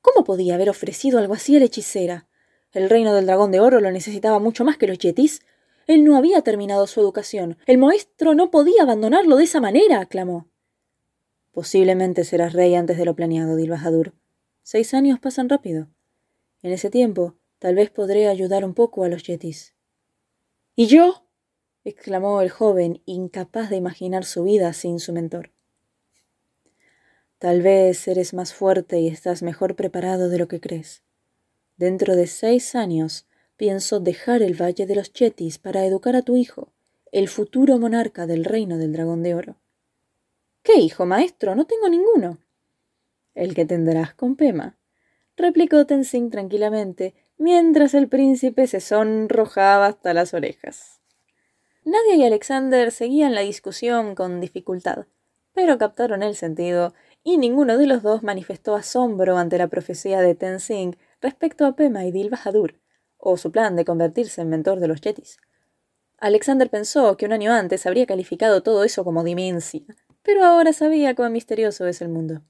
¿Cómo 0.01 0.23
podía 0.23 0.55
haber 0.55 0.69
ofrecido 0.69 1.19
algo 1.19 1.33
así 1.33 1.55
a 1.55 1.59
la 1.59 1.65
hechicera? 1.65 2.27
El 2.71 2.89
reino 2.89 3.13
del 3.13 3.25
dragón 3.25 3.51
de 3.51 3.59
oro 3.59 3.79
lo 3.79 3.91
necesitaba 3.91 4.39
mucho 4.39 4.63
más 4.63 4.77
que 4.77 4.87
los 4.87 4.97
yetis. 4.97 5.41
Él 5.87 6.03
no 6.03 6.15
había 6.15 6.41
terminado 6.41 6.87
su 6.87 6.99
educación. 7.01 7.57
El 7.65 7.77
maestro 7.77 8.33
no 8.33 8.49
podía 8.49 8.83
abandonarlo 8.83 9.35
de 9.35 9.43
esa 9.43 9.59
manera, 9.59 10.05
clamó. 10.05 10.47
Posiblemente 11.51 12.23
serás 12.23 12.53
rey 12.53 12.75
antes 12.75 12.97
de 12.97 13.05
lo 13.05 13.15
planeado, 13.15 13.55
Dil 13.55 13.69
Bahadur, 13.69 14.13
Seis 14.63 14.93
años 14.93 15.19
pasan 15.19 15.49
rápido. 15.49 15.87
En 16.61 16.71
ese 16.71 16.89
tiempo, 16.89 17.35
tal 17.59 17.75
vez 17.75 17.89
podré 17.89 18.27
ayudar 18.27 18.63
un 18.63 18.73
poco 18.73 19.03
a 19.03 19.09
los 19.09 19.23
yetis. 19.23 19.75
¿Y 20.75 20.87
yo? 20.87 21.25
exclamó 21.83 22.41
el 22.41 22.49
joven, 22.49 23.01
incapaz 23.05 23.69
de 23.69 23.75
imaginar 23.75 24.23
su 24.23 24.43
vida 24.43 24.71
sin 24.73 24.99
su 24.99 25.11
mentor. 25.11 25.51
Tal 27.41 27.63
vez 27.63 28.07
eres 28.07 28.35
más 28.35 28.53
fuerte 28.53 28.99
y 28.99 29.07
estás 29.07 29.41
mejor 29.41 29.75
preparado 29.75 30.29
de 30.29 30.37
lo 30.37 30.47
que 30.47 30.61
crees. 30.61 31.01
Dentro 31.75 32.15
de 32.15 32.27
seis 32.27 32.75
años 32.75 33.25
pienso 33.57 33.99
dejar 33.99 34.43
el 34.43 34.53
Valle 34.53 34.85
de 34.85 34.93
los 34.93 35.11
Chetis 35.11 35.57
para 35.57 35.83
educar 35.83 36.15
a 36.15 36.21
tu 36.21 36.35
hijo, 36.37 36.71
el 37.11 37.29
futuro 37.29 37.79
monarca 37.79 38.27
del 38.27 38.45
reino 38.45 38.77
del 38.77 38.93
dragón 38.93 39.23
de 39.23 39.33
oro. 39.33 39.55
¿Qué 40.61 40.75
hijo, 40.75 41.07
maestro? 41.07 41.55
No 41.55 41.65
tengo 41.65 41.89
ninguno 41.89 42.37
el 43.33 43.55
que 43.55 43.65
tendrás 43.65 44.13
con 44.13 44.35
Pema. 44.35 44.77
replicó 45.35 45.87
Tenzing 45.87 46.29
tranquilamente, 46.29 47.15
mientras 47.39 47.95
el 47.95 48.07
príncipe 48.07 48.67
se 48.67 48.81
sonrojaba 48.81 49.87
hasta 49.87 50.13
las 50.13 50.35
orejas. 50.35 50.99
Nadia 51.83 52.15
y 52.15 52.23
Alexander 52.23 52.91
seguían 52.91 53.33
la 53.33 53.41
discusión 53.41 54.13
con 54.13 54.39
dificultad, 54.39 55.07
pero 55.53 55.79
captaron 55.79 56.21
el 56.21 56.35
sentido, 56.35 56.93
y 57.23 57.37
ninguno 57.37 57.77
de 57.77 57.87
los 57.87 58.01
dos 58.03 58.23
manifestó 58.23 58.75
asombro 58.75 59.37
ante 59.37 59.57
la 59.57 59.67
profecía 59.67 60.21
de 60.21 60.35
Tenzing 60.35 60.97
respecto 61.21 61.65
a 61.65 61.75
Pema 61.75 62.05
y 62.05 62.11
Dil 62.11 62.29
Bahadur, 62.29 62.79
o 63.17 63.37
su 63.37 63.51
plan 63.51 63.75
de 63.75 63.85
convertirse 63.85 64.41
en 64.41 64.49
mentor 64.49 64.79
de 64.79 64.87
los 64.87 65.01
yetis. 65.01 65.37
Alexander 66.17 66.69
pensó 66.69 67.17
que 67.17 67.25
un 67.25 67.33
año 67.33 67.51
antes 67.53 67.85
habría 67.85 68.05
calificado 68.05 68.63
todo 68.63 68.83
eso 68.83 69.03
como 69.03 69.23
demencia, 69.23 69.81
pero 70.23 70.43
ahora 70.45 70.73
sabía 70.73 71.15
cuán 71.15 71.33
misterioso 71.33 71.87
es 71.87 72.01
el 72.01 72.09
mundo. 72.09 72.41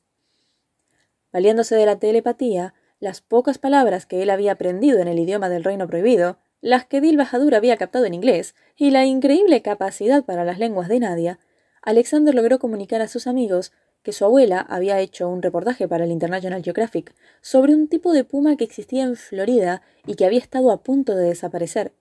Valiéndose 1.32 1.76
de 1.76 1.86
la 1.86 2.00
telepatía, 2.00 2.74
las 3.00 3.22
pocas 3.22 3.58
palabras 3.58 4.06
que 4.06 4.22
él 4.22 4.30
había 4.30 4.54
aprendido 4.54 5.00
en 5.00 5.08
el 5.08 5.20
idioma 5.20 5.50
del 5.50 5.64
reino 5.64 5.88
prohibido, 5.88 6.38
las 6.60 6.86
que 6.86 7.02
Dil 7.02 7.18
Bahadur 7.18 7.56
había 7.56 7.78
captado 7.78 8.06
en 8.06 8.14
inglés, 8.14 8.56
y 8.76 8.92
la 8.92 9.06
increíble 9.06 9.62
capacidad 9.62 10.24
para 10.24 10.46
las 10.46 10.60
lenguas 10.60 10.88
de 10.88 11.00
Nadia, 11.00 11.40
Alexander 11.82 12.36
logró 12.36 12.60
comunicar 12.60 13.02
a 13.02 13.08
sus 13.08 13.26
amigos 13.26 13.72
que 14.04 14.14
su 14.14 14.26
abuela 14.26 14.60
había 14.60 15.00
hecho 15.00 15.30
un 15.30 15.42
reportaje 15.42 15.88
para 15.88 16.06
el 16.06 16.12
International 16.12 16.64
Geographic 16.64 17.14
sobre 17.42 17.76
un 17.76 17.88
tipo 17.88 18.14
de 18.14 18.24
puma 18.24 18.56
que 18.58 18.64
existía 18.64 19.04
en 19.04 19.16
Florida 19.16 19.82
y 20.06 20.16
que 20.16 20.26
había 20.26 20.40
estado 20.40 20.72
a 20.72 20.84
punto 20.84 21.16
de 21.16 21.26
desaparecer. 21.26 21.94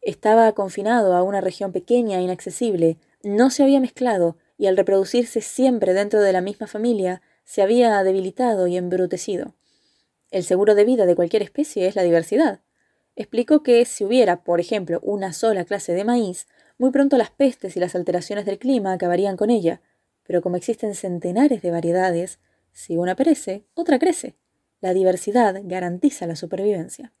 Estaba 0.00 0.52
confinado 0.52 1.14
a 1.14 1.22
una 1.22 1.40
región 1.40 1.72
pequeña 1.72 2.18
e 2.18 2.22
inaccesible, 2.22 2.98
no 3.22 3.50
se 3.50 3.62
había 3.62 3.80
mezclado 3.80 4.36
y 4.56 4.66
al 4.66 4.76
reproducirse 4.76 5.40
siempre 5.40 5.92
dentro 5.92 6.20
de 6.20 6.32
la 6.32 6.40
misma 6.40 6.66
familia, 6.66 7.22
se 7.44 7.62
había 7.62 8.02
debilitado 8.02 8.66
y 8.66 8.76
embrutecido. 8.76 9.54
El 10.30 10.44
seguro 10.44 10.74
de 10.74 10.84
vida 10.84 11.06
de 11.06 11.14
cualquier 11.14 11.42
especie 11.42 11.86
es 11.86 11.96
la 11.96 12.02
diversidad. 12.02 12.60
Explicó 13.14 13.62
que 13.62 13.84
si 13.84 14.04
hubiera, 14.04 14.42
por 14.42 14.60
ejemplo, 14.60 15.00
una 15.02 15.32
sola 15.32 15.64
clase 15.64 15.92
de 15.92 16.04
maíz, 16.04 16.46
muy 16.78 16.90
pronto 16.90 17.16
las 17.16 17.30
pestes 17.30 17.76
y 17.76 17.80
las 17.80 17.94
alteraciones 17.94 18.44
del 18.44 18.58
clima 18.58 18.92
acabarían 18.92 19.36
con 19.36 19.50
ella, 19.50 19.80
pero 20.26 20.42
como 20.42 20.56
existen 20.56 20.94
centenares 20.94 21.62
de 21.62 21.70
variedades, 21.70 22.40
si 22.72 22.96
una 22.96 23.16
perece, 23.16 23.64
otra 23.74 23.98
crece. 23.98 24.36
La 24.80 24.92
diversidad 24.92 25.60
garantiza 25.64 26.26
la 26.26 26.36
supervivencia. 26.36 27.12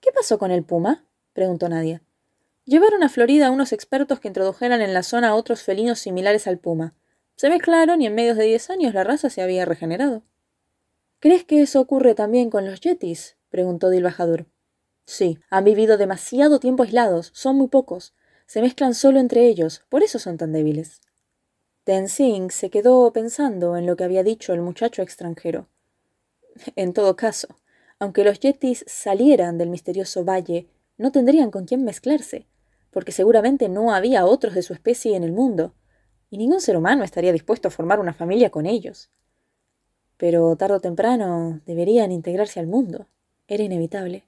¿Qué 0.00 0.12
pasó 0.12 0.38
con 0.38 0.50
el 0.50 0.62
puma? 0.62 1.04
preguntó 1.32 1.68
Nadia. 1.68 2.02
Llevaron 2.64 3.02
a 3.02 3.08
Florida 3.08 3.48
a 3.48 3.50
unos 3.50 3.72
expertos 3.72 4.20
que 4.20 4.28
introdujeran 4.28 4.80
en 4.80 4.94
la 4.94 5.02
zona 5.02 5.34
otros 5.34 5.62
felinos 5.62 5.98
similares 5.98 6.46
al 6.46 6.58
puma. 6.58 6.94
Se 7.36 7.48
mezclaron 7.48 8.00
y 8.00 8.06
en 8.06 8.14
medio 8.14 8.34
de 8.34 8.44
diez 8.44 8.70
años 8.70 8.94
la 8.94 9.02
raza 9.02 9.30
se 9.30 9.42
había 9.42 9.64
regenerado. 9.64 10.22
¿Crees 11.18 11.44
que 11.44 11.62
eso 11.62 11.80
ocurre 11.80 12.14
también 12.14 12.50
con 12.50 12.66
los 12.66 12.80
yetis? 12.80 13.36
preguntó 13.48 13.90
Dilbajador. 13.90 14.46
Sí, 15.04 15.38
han 15.50 15.64
vivido 15.64 15.96
demasiado 15.96 16.60
tiempo 16.60 16.84
aislados, 16.84 17.30
son 17.34 17.56
muy 17.56 17.68
pocos. 17.68 18.14
Se 18.46 18.62
mezclan 18.62 18.94
solo 18.94 19.18
entre 19.18 19.46
ellos, 19.46 19.84
por 19.88 20.02
eso 20.02 20.18
son 20.18 20.36
tan 20.36 20.52
débiles. 20.52 21.00
Tenzing 21.84 22.50
se 22.50 22.68
quedó 22.68 23.10
pensando 23.12 23.76
en 23.76 23.86
lo 23.86 23.96
que 23.96 24.04
había 24.04 24.22
dicho 24.22 24.52
el 24.52 24.60
muchacho 24.60 25.00
extranjero. 25.00 25.66
En 26.76 26.92
todo 26.92 27.16
caso, 27.16 27.48
aunque 27.98 28.22
los 28.22 28.38
yetis 28.38 28.84
salieran 28.86 29.56
del 29.56 29.70
misterioso 29.70 30.24
valle, 30.24 30.68
no 30.98 31.10
tendrían 31.10 31.50
con 31.50 31.64
quién 31.64 31.82
mezclarse, 31.82 32.46
porque 32.90 33.12
seguramente 33.12 33.68
no 33.68 33.94
había 33.94 34.26
otros 34.26 34.54
de 34.54 34.62
su 34.62 34.74
especie 34.74 35.16
en 35.16 35.24
el 35.24 35.32
mundo, 35.32 35.74
y 36.28 36.36
ningún 36.36 36.60
ser 36.60 36.76
humano 36.76 37.02
estaría 37.02 37.32
dispuesto 37.32 37.68
a 37.68 37.70
formar 37.70 37.98
una 37.98 38.12
familia 38.12 38.50
con 38.50 38.66
ellos. 38.66 39.10
Pero 40.18 40.54
tarde 40.56 40.76
o 40.76 40.80
temprano 40.80 41.62
deberían 41.64 42.12
integrarse 42.12 42.60
al 42.60 42.66
mundo. 42.66 43.06
Era 43.48 43.64
inevitable. 43.64 44.24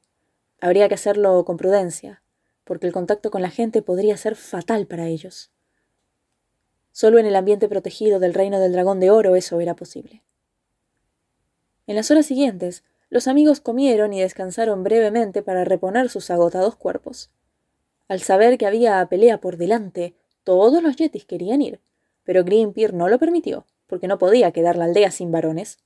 Habría 0.60 0.88
que 0.88 0.94
hacerlo 0.94 1.44
con 1.44 1.58
prudencia, 1.58 2.22
porque 2.64 2.86
el 2.86 2.94
contacto 2.94 3.30
con 3.30 3.42
la 3.42 3.50
gente 3.50 3.82
podría 3.82 4.16
ser 4.16 4.36
fatal 4.36 4.86
para 4.86 5.06
ellos. 5.06 5.51
Solo 6.92 7.18
en 7.18 7.26
el 7.26 7.36
ambiente 7.36 7.68
protegido 7.68 8.20
del 8.20 8.34
reino 8.34 8.60
del 8.60 8.72
dragón 8.72 9.00
de 9.00 9.10
oro 9.10 9.34
eso 9.34 9.60
era 9.60 9.74
posible. 9.74 10.22
En 11.86 11.96
las 11.96 12.10
horas 12.10 12.26
siguientes, 12.26 12.84
los 13.10 13.26
amigos 13.26 13.60
comieron 13.60 14.12
y 14.12 14.20
descansaron 14.20 14.84
brevemente 14.84 15.42
para 15.42 15.64
reponer 15.64 16.08
sus 16.08 16.30
agotados 16.30 16.76
cuerpos. 16.76 17.30
Al 18.08 18.20
saber 18.20 18.56
que 18.58 18.66
había 18.66 19.04
pelea 19.06 19.40
por 19.40 19.56
delante, 19.56 20.14
todos 20.44 20.82
los 20.82 20.96
yetis 20.96 21.24
querían 21.24 21.62
ir, 21.62 21.80
pero 22.24 22.44
Greenpeer 22.44 22.94
no 22.94 23.08
lo 23.08 23.18
permitió, 23.18 23.66
porque 23.86 24.08
no 24.08 24.18
podía 24.18 24.52
quedar 24.52 24.76
la 24.76 24.84
aldea 24.84 25.10
sin 25.10 25.32
varones. 25.32 25.78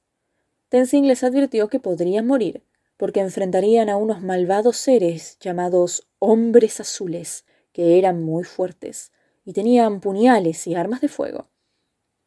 Tenzing 0.68 1.06
les 1.06 1.24
advirtió 1.24 1.68
que 1.68 1.80
podrían 1.80 2.26
morir, 2.26 2.62
porque 2.96 3.20
enfrentarían 3.20 3.88
a 3.88 3.96
unos 3.96 4.22
malvados 4.22 4.76
seres 4.76 5.38
llamados 5.40 6.06
hombres 6.18 6.80
azules, 6.80 7.44
que 7.72 7.98
eran 7.98 8.22
muy 8.22 8.44
fuertes, 8.44 9.12
y 9.46 9.54
tenían 9.54 10.00
puñales 10.00 10.66
y 10.66 10.74
armas 10.74 11.00
de 11.00 11.08
fuego. 11.08 11.48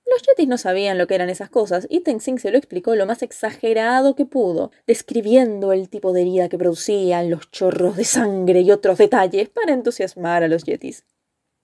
Los 0.05 0.23
yetis 0.23 0.47
no 0.47 0.57
sabían 0.57 0.97
lo 0.97 1.05
que 1.05 1.13
eran 1.13 1.29
esas 1.29 1.51
cosas, 1.51 1.85
y 1.87 1.99
Tenzing 1.99 2.39
se 2.39 2.49
lo 2.49 2.57
explicó 2.57 2.95
lo 2.95 3.05
más 3.05 3.21
exagerado 3.21 4.15
que 4.15 4.25
pudo, 4.25 4.71
describiendo 4.87 5.71
el 5.71 5.89
tipo 5.89 6.13
de 6.13 6.21
herida 6.21 6.49
que 6.49 6.57
producían, 6.57 7.29
los 7.29 7.51
chorros 7.51 7.95
de 7.95 8.05
sangre 8.05 8.61
y 8.61 8.71
otros 8.71 8.97
detalles 8.97 9.49
para 9.49 9.73
entusiasmar 9.73 10.41
a 10.41 10.47
los 10.47 10.63
yetis. 10.63 11.05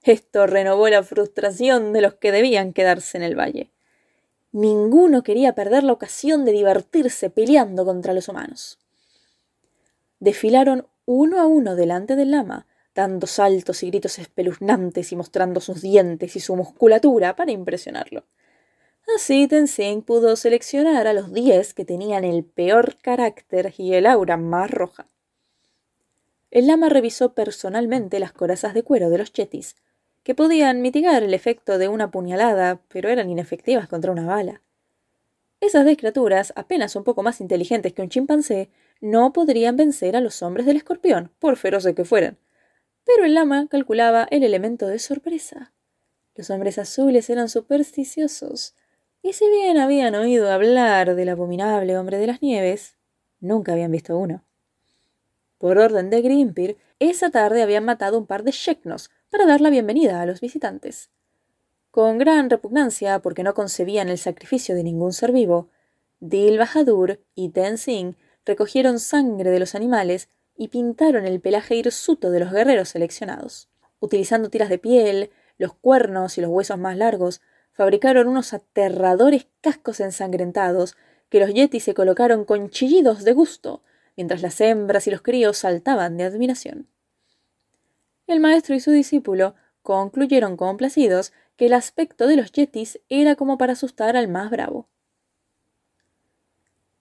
Esto 0.04 0.46
renovó 0.46 0.88
la 0.90 1.02
frustración 1.02 1.92
de 1.92 2.02
los 2.02 2.14
que 2.14 2.32
debían 2.32 2.74
quedarse 2.74 3.18
en 3.18 3.24
el 3.24 3.36
valle. 3.36 3.72
Ninguno 4.52 5.24
quería 5.24 5.56
perder 5.56 5.84
la 5.84 5.94
ocasión 5.94 6.46
de 6.46 6.52
divertirse 6.52 7.32
peleando 7.32 7.84
contra 7.84 8.14
los 8.14 8.30
humanos. 8.30 8.78
Desfilaron 10.20 10.88
uno 11.06 11.42
a 11.42 11.48
uno 11.48 11.76
delante 11.76 12.16
del 12.16 12.32
lama, 12.32 12.68
dando 12.96 13.28
saltos 13.28 13.84
y 13.84 13.90
gritos 13.90 14.18
espeluznantes 14.18 15.12
y 15.12 15.16
mostrando 15.16 15.60
sus 15.60 15.82
dientes 15.82 16.36
y 16.36 16.40
su 16.40 16.56
musculatura 16.56 17.36
para 17.36 17.52
impresionarlo. 17.52 18.24
Así 19.16 19.48
Tenzing 19.48 20.02
pudo 20.02 20.36
seleccionar 20.36 21.06
a 21.06 21.14
los 21.14 21.32
diez 21.32 21.74
que 21.74 21.86
tenían 21.86 22.24
el 22.24 22.44
peor 22.44 22.98
carácter 23.02 23.74
y 23.78 23.94
el 23.94 24.08
aura 24.08 24.38
más 24.38 24.72
roja. 24.72 25.08
El 26.50 26.68
lama 26.68 26.90
revisó 26.90 27.34
personalmente 27.34 28.20
las 28.20 28.32
corazas 28.32 28.74
de 28.74 28.84
cuero 28.84 29.10
de 29.10 29.18
los 29.18 29.32
chetis, 29.32 29.76
que 30.24 30.34
podían 30.34 30.82
mitigar 30.82 31.22
el 31.22 31.34
efecto 31.34 31.78
de 31.78 31.88
una 31.88 32.10
puñalada, 32.10 32.80
pero 32.88 33.10
eran 33.10 33.30
inefectivas 33.30 33.88
contra 33.88 34.12
una 34.12 34.26
bala. 34.26 34.62
Esas 35.60 35.86
dos 35.86 35.98
criaturas, 35.98 36.54
apenas 36.56 36.96
un 36.96 37.04
poco 37.04 37.22
más 37.22 37.42
inteligentes 37.42 37.94
que 37.94 38.02
un 38.02 38.10
chimpancé, 38.10 38.70
no 39.02 39.34
podrían 39.34 39.76
vencer 39.76 40.16
a 40.16 40.22
los 40.22 40.42
hombres 40.42 40.66
del 40.66 40.78
escorpión, 40.78 41.32
por 41.40 41.58
feroces 41.58 41.94
que 41.94 42.06
fueran, 42.06 42.38
pero 43.06 43.26
el 43.26 43.34
lama 43.34 43.68
calculaba 43.70 44.28
el 44.32 44.44
elemento 44.44 44.88
de 44.88 45.00
sorpresa. 45.00 45.74
Los 46.36 46.50
hombres 46.50 46.78
azules 46.78 47.30
eran 47.30 47.50
supersticiosos, 47.50 48.76
y 49.22 49.34
si 49.34 49.50
bien 49.50 49.78
habían 49.78 50.16
oído 50.16 50.52
hablar 50.52 51.16
del 51.16 51.30
abominable 51.30 51.98
hombre 51.98 52.18
de 52.18 52.28
las 52.28 52.42
nieves, 52.42 52.98
nunca 53.40 53.74
habían 53.74 53.92
visto 53.92 54.18
uno. 54.18 54.44
Por 55.58 55.78
orden 55.78 56.10
de 56.10 56.22
Grimpir, 56.22 56.78
esa 57.00 57.32
tarde 57.32 57.64
habían 57.64 57.86
matado 57.86 58.18
un 58.18 58.26
par 58.26 58.44
de 58.44 58.52
sheknos 58.52 59.10
para 59.30 59.46
dar 59.46 59.62
la 59.62 59.70
bienvenida 59.70 60.22
a 60.22 60.26
los 60.26 60.42
visitantes. 60.42 61.10
Con 61.92 62.18
gran 62.18 62.50
repugnancia, 62.50 63.20
porque 63.20 63.44
no 63.44 63.54
concebían 63.54 64.10
el 64.10 64.18
sacrificio 64.18 64.76
de 64.76 64.84
ningún 64.84 65.14
ser 65.14 65.32
vivo, 65.32 65.70
Dil 66.20 66.58
Bahadur 66.58 67.22
y 67.36 67.50
Tenzing 67.50 68.18
recogieron 68.46 69.00
sangre 69.00 69.50
de 69.50 69.60
los 69.60 69.76
animales 69.76 70.30
y 70.58 70.70
pintaron 70.70 71.26
el 71.26 71.40
pelaje 71.40 71.76
hirsuto 71.76 72.32
de 72.32 72.40
los 72.40 72.52
guerreros 72.52 72.90
seleccionados. 72.90 73.70
Utilizando 74.00 74.50
tiras 74.50 74.70
de 74.70 74.78
piel, 74.78 75.32
los 75.58 75.74
cuernos 75.74 76.38
y 76.38 76.42
los 76.42 76.50
huesos 76.50 76.78
más 76.78 76.98
largos, 76.98 77.42
fabricaron 77.74 78.28
unos 78.28 78.54
aterradores 78.54 79.48
cascos 79.62 80.00
ensangrentados 80.00 80.96
que 81.30 81.40
los 81.40 81.54
yetis 81.54 81.84
se 81.84 81.94
colocaron 81.94 82.46
con 82.46 82.70
chillidos 82.70 83.24
de 83.24 83.34
gusto, 83.34 83.84
mientras 84.16 84.42
las 84.42 84.62
hembras 84.62 85.08
y 85.08 85.12
los 85.12 85.22
críos 85.22 85.58
saltaban 85.58 86.18
de 86.18 86.24
admiración. 86.24 86.88
El 88.28 88.40
maestro 88.40 88.76
y 88.76 88.80
su 88.80 88.92
discípulo 88.92 89.56
concluyeron 89.82 90.58
complacidos 90.58 91.34
que 91.58 91.68
el 91.68 91.74
aspecto 91.74 92.28
de 92.28 92.38
los 92.38 92.52
yetis 92.52 93.00
era 93.10 93.36
como 93.36 93.58
para 93.58 93.74
asustar 93.74 94.16
al 94.18 94.28
más 94.28 94.50
bravo. 94.50 94.88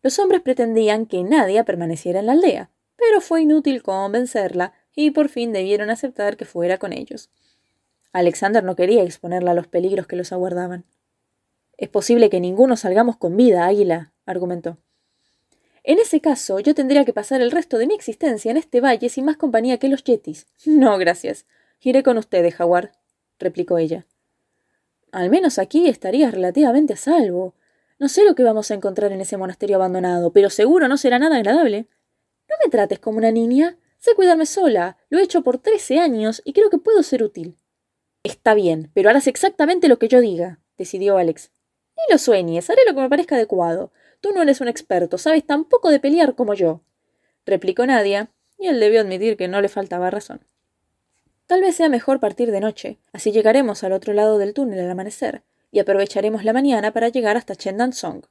Los 0.03 0.19
hombres 0.19 0.43
pretendían 0.43 1.07
que 1.07 1.23
nadie 1.23 1.65
permaneciera 1.65 2.21
en 2.21 2.27
la 2.27 2.33
aldea, 2.33 2.71
pero 3.07 3.21
fue 3.21 3.43
inútil 3.43 3.83
convencerla 3.83 4.73
y 4.95 5.11
por 5.11 5.29
fin 5.29 5.53
debieron 5.53 5.91
aceptar 5.91 6.37
que 6.37 6.45
fuera 6.45 6.79
con 6.79 6.93
ellos. 6.93 7.31
Alexander 8.13 8.63
no 8.63 8.77
quería 8.77 9.03
exponerla 9.03 9.51
a 9.51 9.55
los 9.55 9.67
peligros 9.67 10.07
que 10.07 10.17
los 10.17 10.33
aguardaban. 10.33 10.85
Es 11.77 11.89
posible 11.89 12.31
que 12.31 12.41
ninguno 12.41 12.77
salgamos 12.77 13.17
con 13.17 13.37
vida, 13.37 13.67
Águila, 13.67 14.13
argumentó. 14.25 14.79
En 15.83 15.99
ese 15.99 16.21
caso, 16.21 16.61
yo 16.61 16.75
tendría 16.75 17.05
que 17.05 17.13
pasar 17.13 17.43
el 17.43 17.51
resto 17.51 17.77
de 17.77 17.87
mi 17.87 17.95
existencia 17.95 18.51
en 18.51 18.57
este 18.57 18.81
valle 18.81 19.09
sin 19.09 19.25
más 19.25 19.37
compañía 19.37 19.79
que 19.79 19.89
los 19.89 20.03
yetis. 20.05 20.47
No, 20.67 20.97
gracias. 20.97 21.47
Iré 21.81 22.03
con 22.03 22.17
ustedes, 22.17 22.55
jaguar, 22.55 22.93
replicó 23.39 23.77
ella. 23.77 24.07
Al 25.13 25.29
menos 25.29 25.59
aquí 25.59 25.89
estarías 25.89 26.33
relativamente 26.33 26.95
a 26.95 26.97
salvo. 26.97 27.55
No 27.99 28.09
sé 28.09 28.25
lo 28.25 28.35
que 28.35 28.43
vamos 28.43 28.71
a 28.71 28.75
encontrar 28.75 29.13
en 29.13 29.21
ese 29.21 29.37
monasterio 29.37 29.77
abandonado, 29.77 30.33
pero 30.33 30.49
seguro 30.49 30.89
no 30.89 30.97
será 30.97 31.19
nada 31.19 31.37
agradable. 31.37 31.87
No 32.49 32.57
me 32.65 32.71
trates 32.71 32.99
como 32.99 33.19
una 33.19 33.31
niña. 33.31 33.79
Sé 33.99 34.15
cuidarme 34.15 34.47
sola. 34.47 34.99
Lo 35.09 35.19
he 35.19 35.23
hecho 35.23 35.43
por 35.43 35.59
trece 35.59 35.99
años 35.99 36.43
y 36.45 36.53
creo 36.53 36.71
que 36.71 36.79
puedo 36.79 37.03
ser 37.03 37.23
útil. 37.23 37.57
Está 38.23 38.55
bien, 38.55 38.91
pero 38.95 39.11
harás 39.11 39.27
exactamente 39.27 39.89
lo 39.89 39.99
que 39.99 40.09
yo 40.09 40.21
diga, 40.21 40.59
decidió 40.79 41.19
Alex. 41.19 41.51
Ni 41.97 42.13
lo 42.13 42.19
sueñes, 42.19 42.71
haré 42.71 42.81
lo 42.87 42.95
que 42.95 43.03
me 43.03 43.11
parezca 43.11 43.37
adecuado. 43.37 43.93
Tú 44.21 44.33
no 44.33 44.41
eres 44.41 44.63
un 44.63 44.69
experto, 44.69 45.19
sabes 45.19 45.45
tan 45.45 45.67
poco 45.67 45.91
de 45.91 46.01
pelear 46.01 46.35
como 46.35 46.55
yo, 46.55 46.81
replicó 47.45 47.85
Nadia, 47.85 48.31
y 48.59 48.69
él 48.69 48.81
debió 48.81 49.03
admitir 49.03 49.37
que 49.37 49.49
no 49.49 49.61
le 49.61 49.69
faltaba 49.69 50.11
razón. 50.11 50.41
Tal 51.47 51.61
vez 51.61 51.77
sea 51.77 51.91
mejor 51.91 52.21
partir 52.21 52.51
de 52.51 52.61
noche, 52.61 52.99
así 53.13 53.33
llegaremos 53.33 53.85
al 53.85 53.93
otro 53.93 54.15
lado 54.15 54.39
del 54.39 54.55
túnel 54.55 54.81
al 54.81 54.91
amanecer, 54.91 55.43
y 55.71 55.79
aprovecharemos 55.79 56.45
la 56.45 56.55
mañana 56.55 56.93
para 56.93 57.11
llegar 57.11 57.37
hasta 57.37 57.55
Song, 57.93 58.25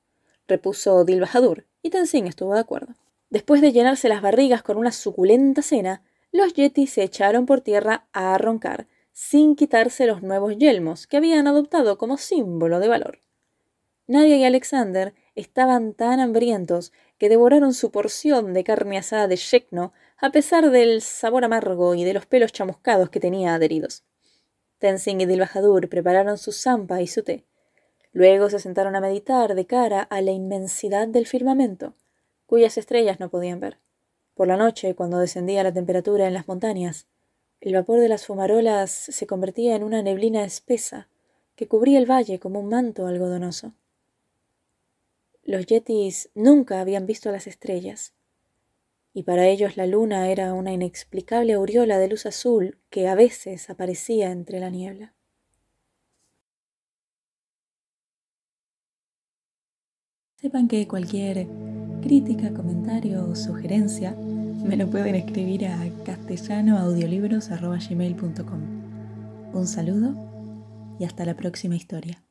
repuso 0.48 1.06
Dil 1.06 1.22
Bahadur, 1.22 1.68
y 1.84 1.92
Tenzin 1.92 2.26
estuvo 2.26 2.56
de 2.56 2.62
acuerdo. 2.62 2.96
Después 3.34 3.62
de 3.62 3.72
llenarse 3.72 4.10
las 4.10 4.22
barrigas 4.22 4.62
con 4.62 4.78
una 4.78 4.92
suculenta 4.92 5.64
cena, 5.64 6.04
los 6.32 6.54
yetis 6.54 6.94
se 6.94 7.02
echaron 7.02 7.48
por 7.48 7.62
tierra 7.62 8.06
a 8.14 8.38
roncar, 8.38 8.86
sin 9.12 9.56
quitarse 9.56 10.06
los 10.06 10.22
nuevos 10.22 10.56
yelmos 10.56 11.08
que 11.08 11.18
habían 11.18 11.48
adoptado 11.48 11.98
como 11.98 12.18
símbolo 12.18 12.80
de 12.80 12.90
valor. 12.90 13.22
Nadia 14.06 14.38
y 14.38 14.44
Alexander 14.44 15.16
estaban 15.34 15.96
tan 15.96 16.20
hambrientos 16.20 16.94
que 17.18 17.28
devoraron 17.28 17.74
su 17.74 17.90
porción 17.90 18.54
de 18.54 18.64
carne 18.64 19.00
asada 19.00 19.28
de 19.28 19.36
Shekno 19.36 19.94
a 20.20 20.30
pesar 20.30 20.70
del 20.70 21.02
sabor 21.02 21.44
amargo 21.44 21.96
y 21.96 22.04
de 22.04 22.14
los 22.14 22.28
pelos 22.28 22.52
chamuscados 22.52 23.10
que 23.10 23.20
tenía 23.20 23.56
adheridos. 23.56 24.04
Tenzing 24.78 25.22
y 25.22 25.26
Dilbajadur 25.26 25.90
prepararon 25.90 26.38
su 26.38 26.52
zampa 26.52 27.02
y 27.02 27.08
su 27.08 27.24
té. 27.24 27.46
Luego 28.12 28.52
se 28.52 28.60
sentaron 28.60 28.96
a 28.96 29.02
meditar 29.02 29.56
de 29.56 29.66
cara 29.66 30.04
a 30.04 30.22
la 30.22 30.30
inmensidad 30.30 31.08
del 31.08 31.26
firmamento, 31.26 31.96
cuyas 32.46 32.78
estrellas 32.78 33.20
no 33.20 33.30
podían 33.30 33.60
ver. 33.60 33.80
Por 34.34 34.48
la 34.48 34.58
noche, 34.58 34.96
cuando 34.96 35.20
descendía 35.20 35.64
la 35.64 35.74
temperatura 35.74 36.28
en 36.28 36.34
las 36.34 36.48
montañas, 36.48 37.08
el 37.62 37.74
vapor 37.74 38.00
de 38.00 38.10
las 38.10 38.26
fumarolas 38.26 38.92
se 38.92 39.28
convertía 39.28 39.76
en 39.76 39.84
una 39.84 40.02
neblina 40.02 40.44
espesa 40.44 41.08
que 41.56 41.68
cubría 41.68 42.00
el 42.00 42.10
valle 42.10 42.40
como 42.40 42.60
un 42.60 42.70
manto 42.70 43.08
algodonoso. 43.08 43.74
Los 45.44 45.66
yetis 45.66 46.30
nunca 46.36 46.82
habían 46.82 47.06
visto 47.06 47.32
las 47.32 47.48
estrellas, 47.48 48.14
y 49.14 49.24
para 49.24 49.48
ellos 49.48 49.78
la 49.78 49.86
luna 49.86 50.30
era 50.30 50.54
una 50.54 50.74
inexplicable 50.74 51.54
aureola 51.54 52.00
de 52.00 52.08
luz 52.08 52.26
azul 52.26 52.80
que 52.90 53.08
a 53.08 53.16
veces 53.16 53.70
aparecía 53.70 54.32
entre 54.32 54.60
la 54.60 54.70
niebla. 54.70 55.14
Sepan 60.36 60.68
que 60.68 60.88
cualquier 60.88 61.48
crítica, 62.04 62.54
comentario 62.54 63.26
o 63.26 63.36
sugerencia 63.36 64.16
me 64.64 64.78
lo 64.78 64.90
pueden 64.90 65.16
escribir 65.16 65.68
a 65.68 65.78
castellanoaudiolibros.gmail.com. 66.06 68.62
Un 69.54 69.68
saludo 69.68 70.16
y 71.00 71.06
hasta 71.06 71.26
la 71.26 71.36
próxima 71.36 71.76
historia. 71.76 72.24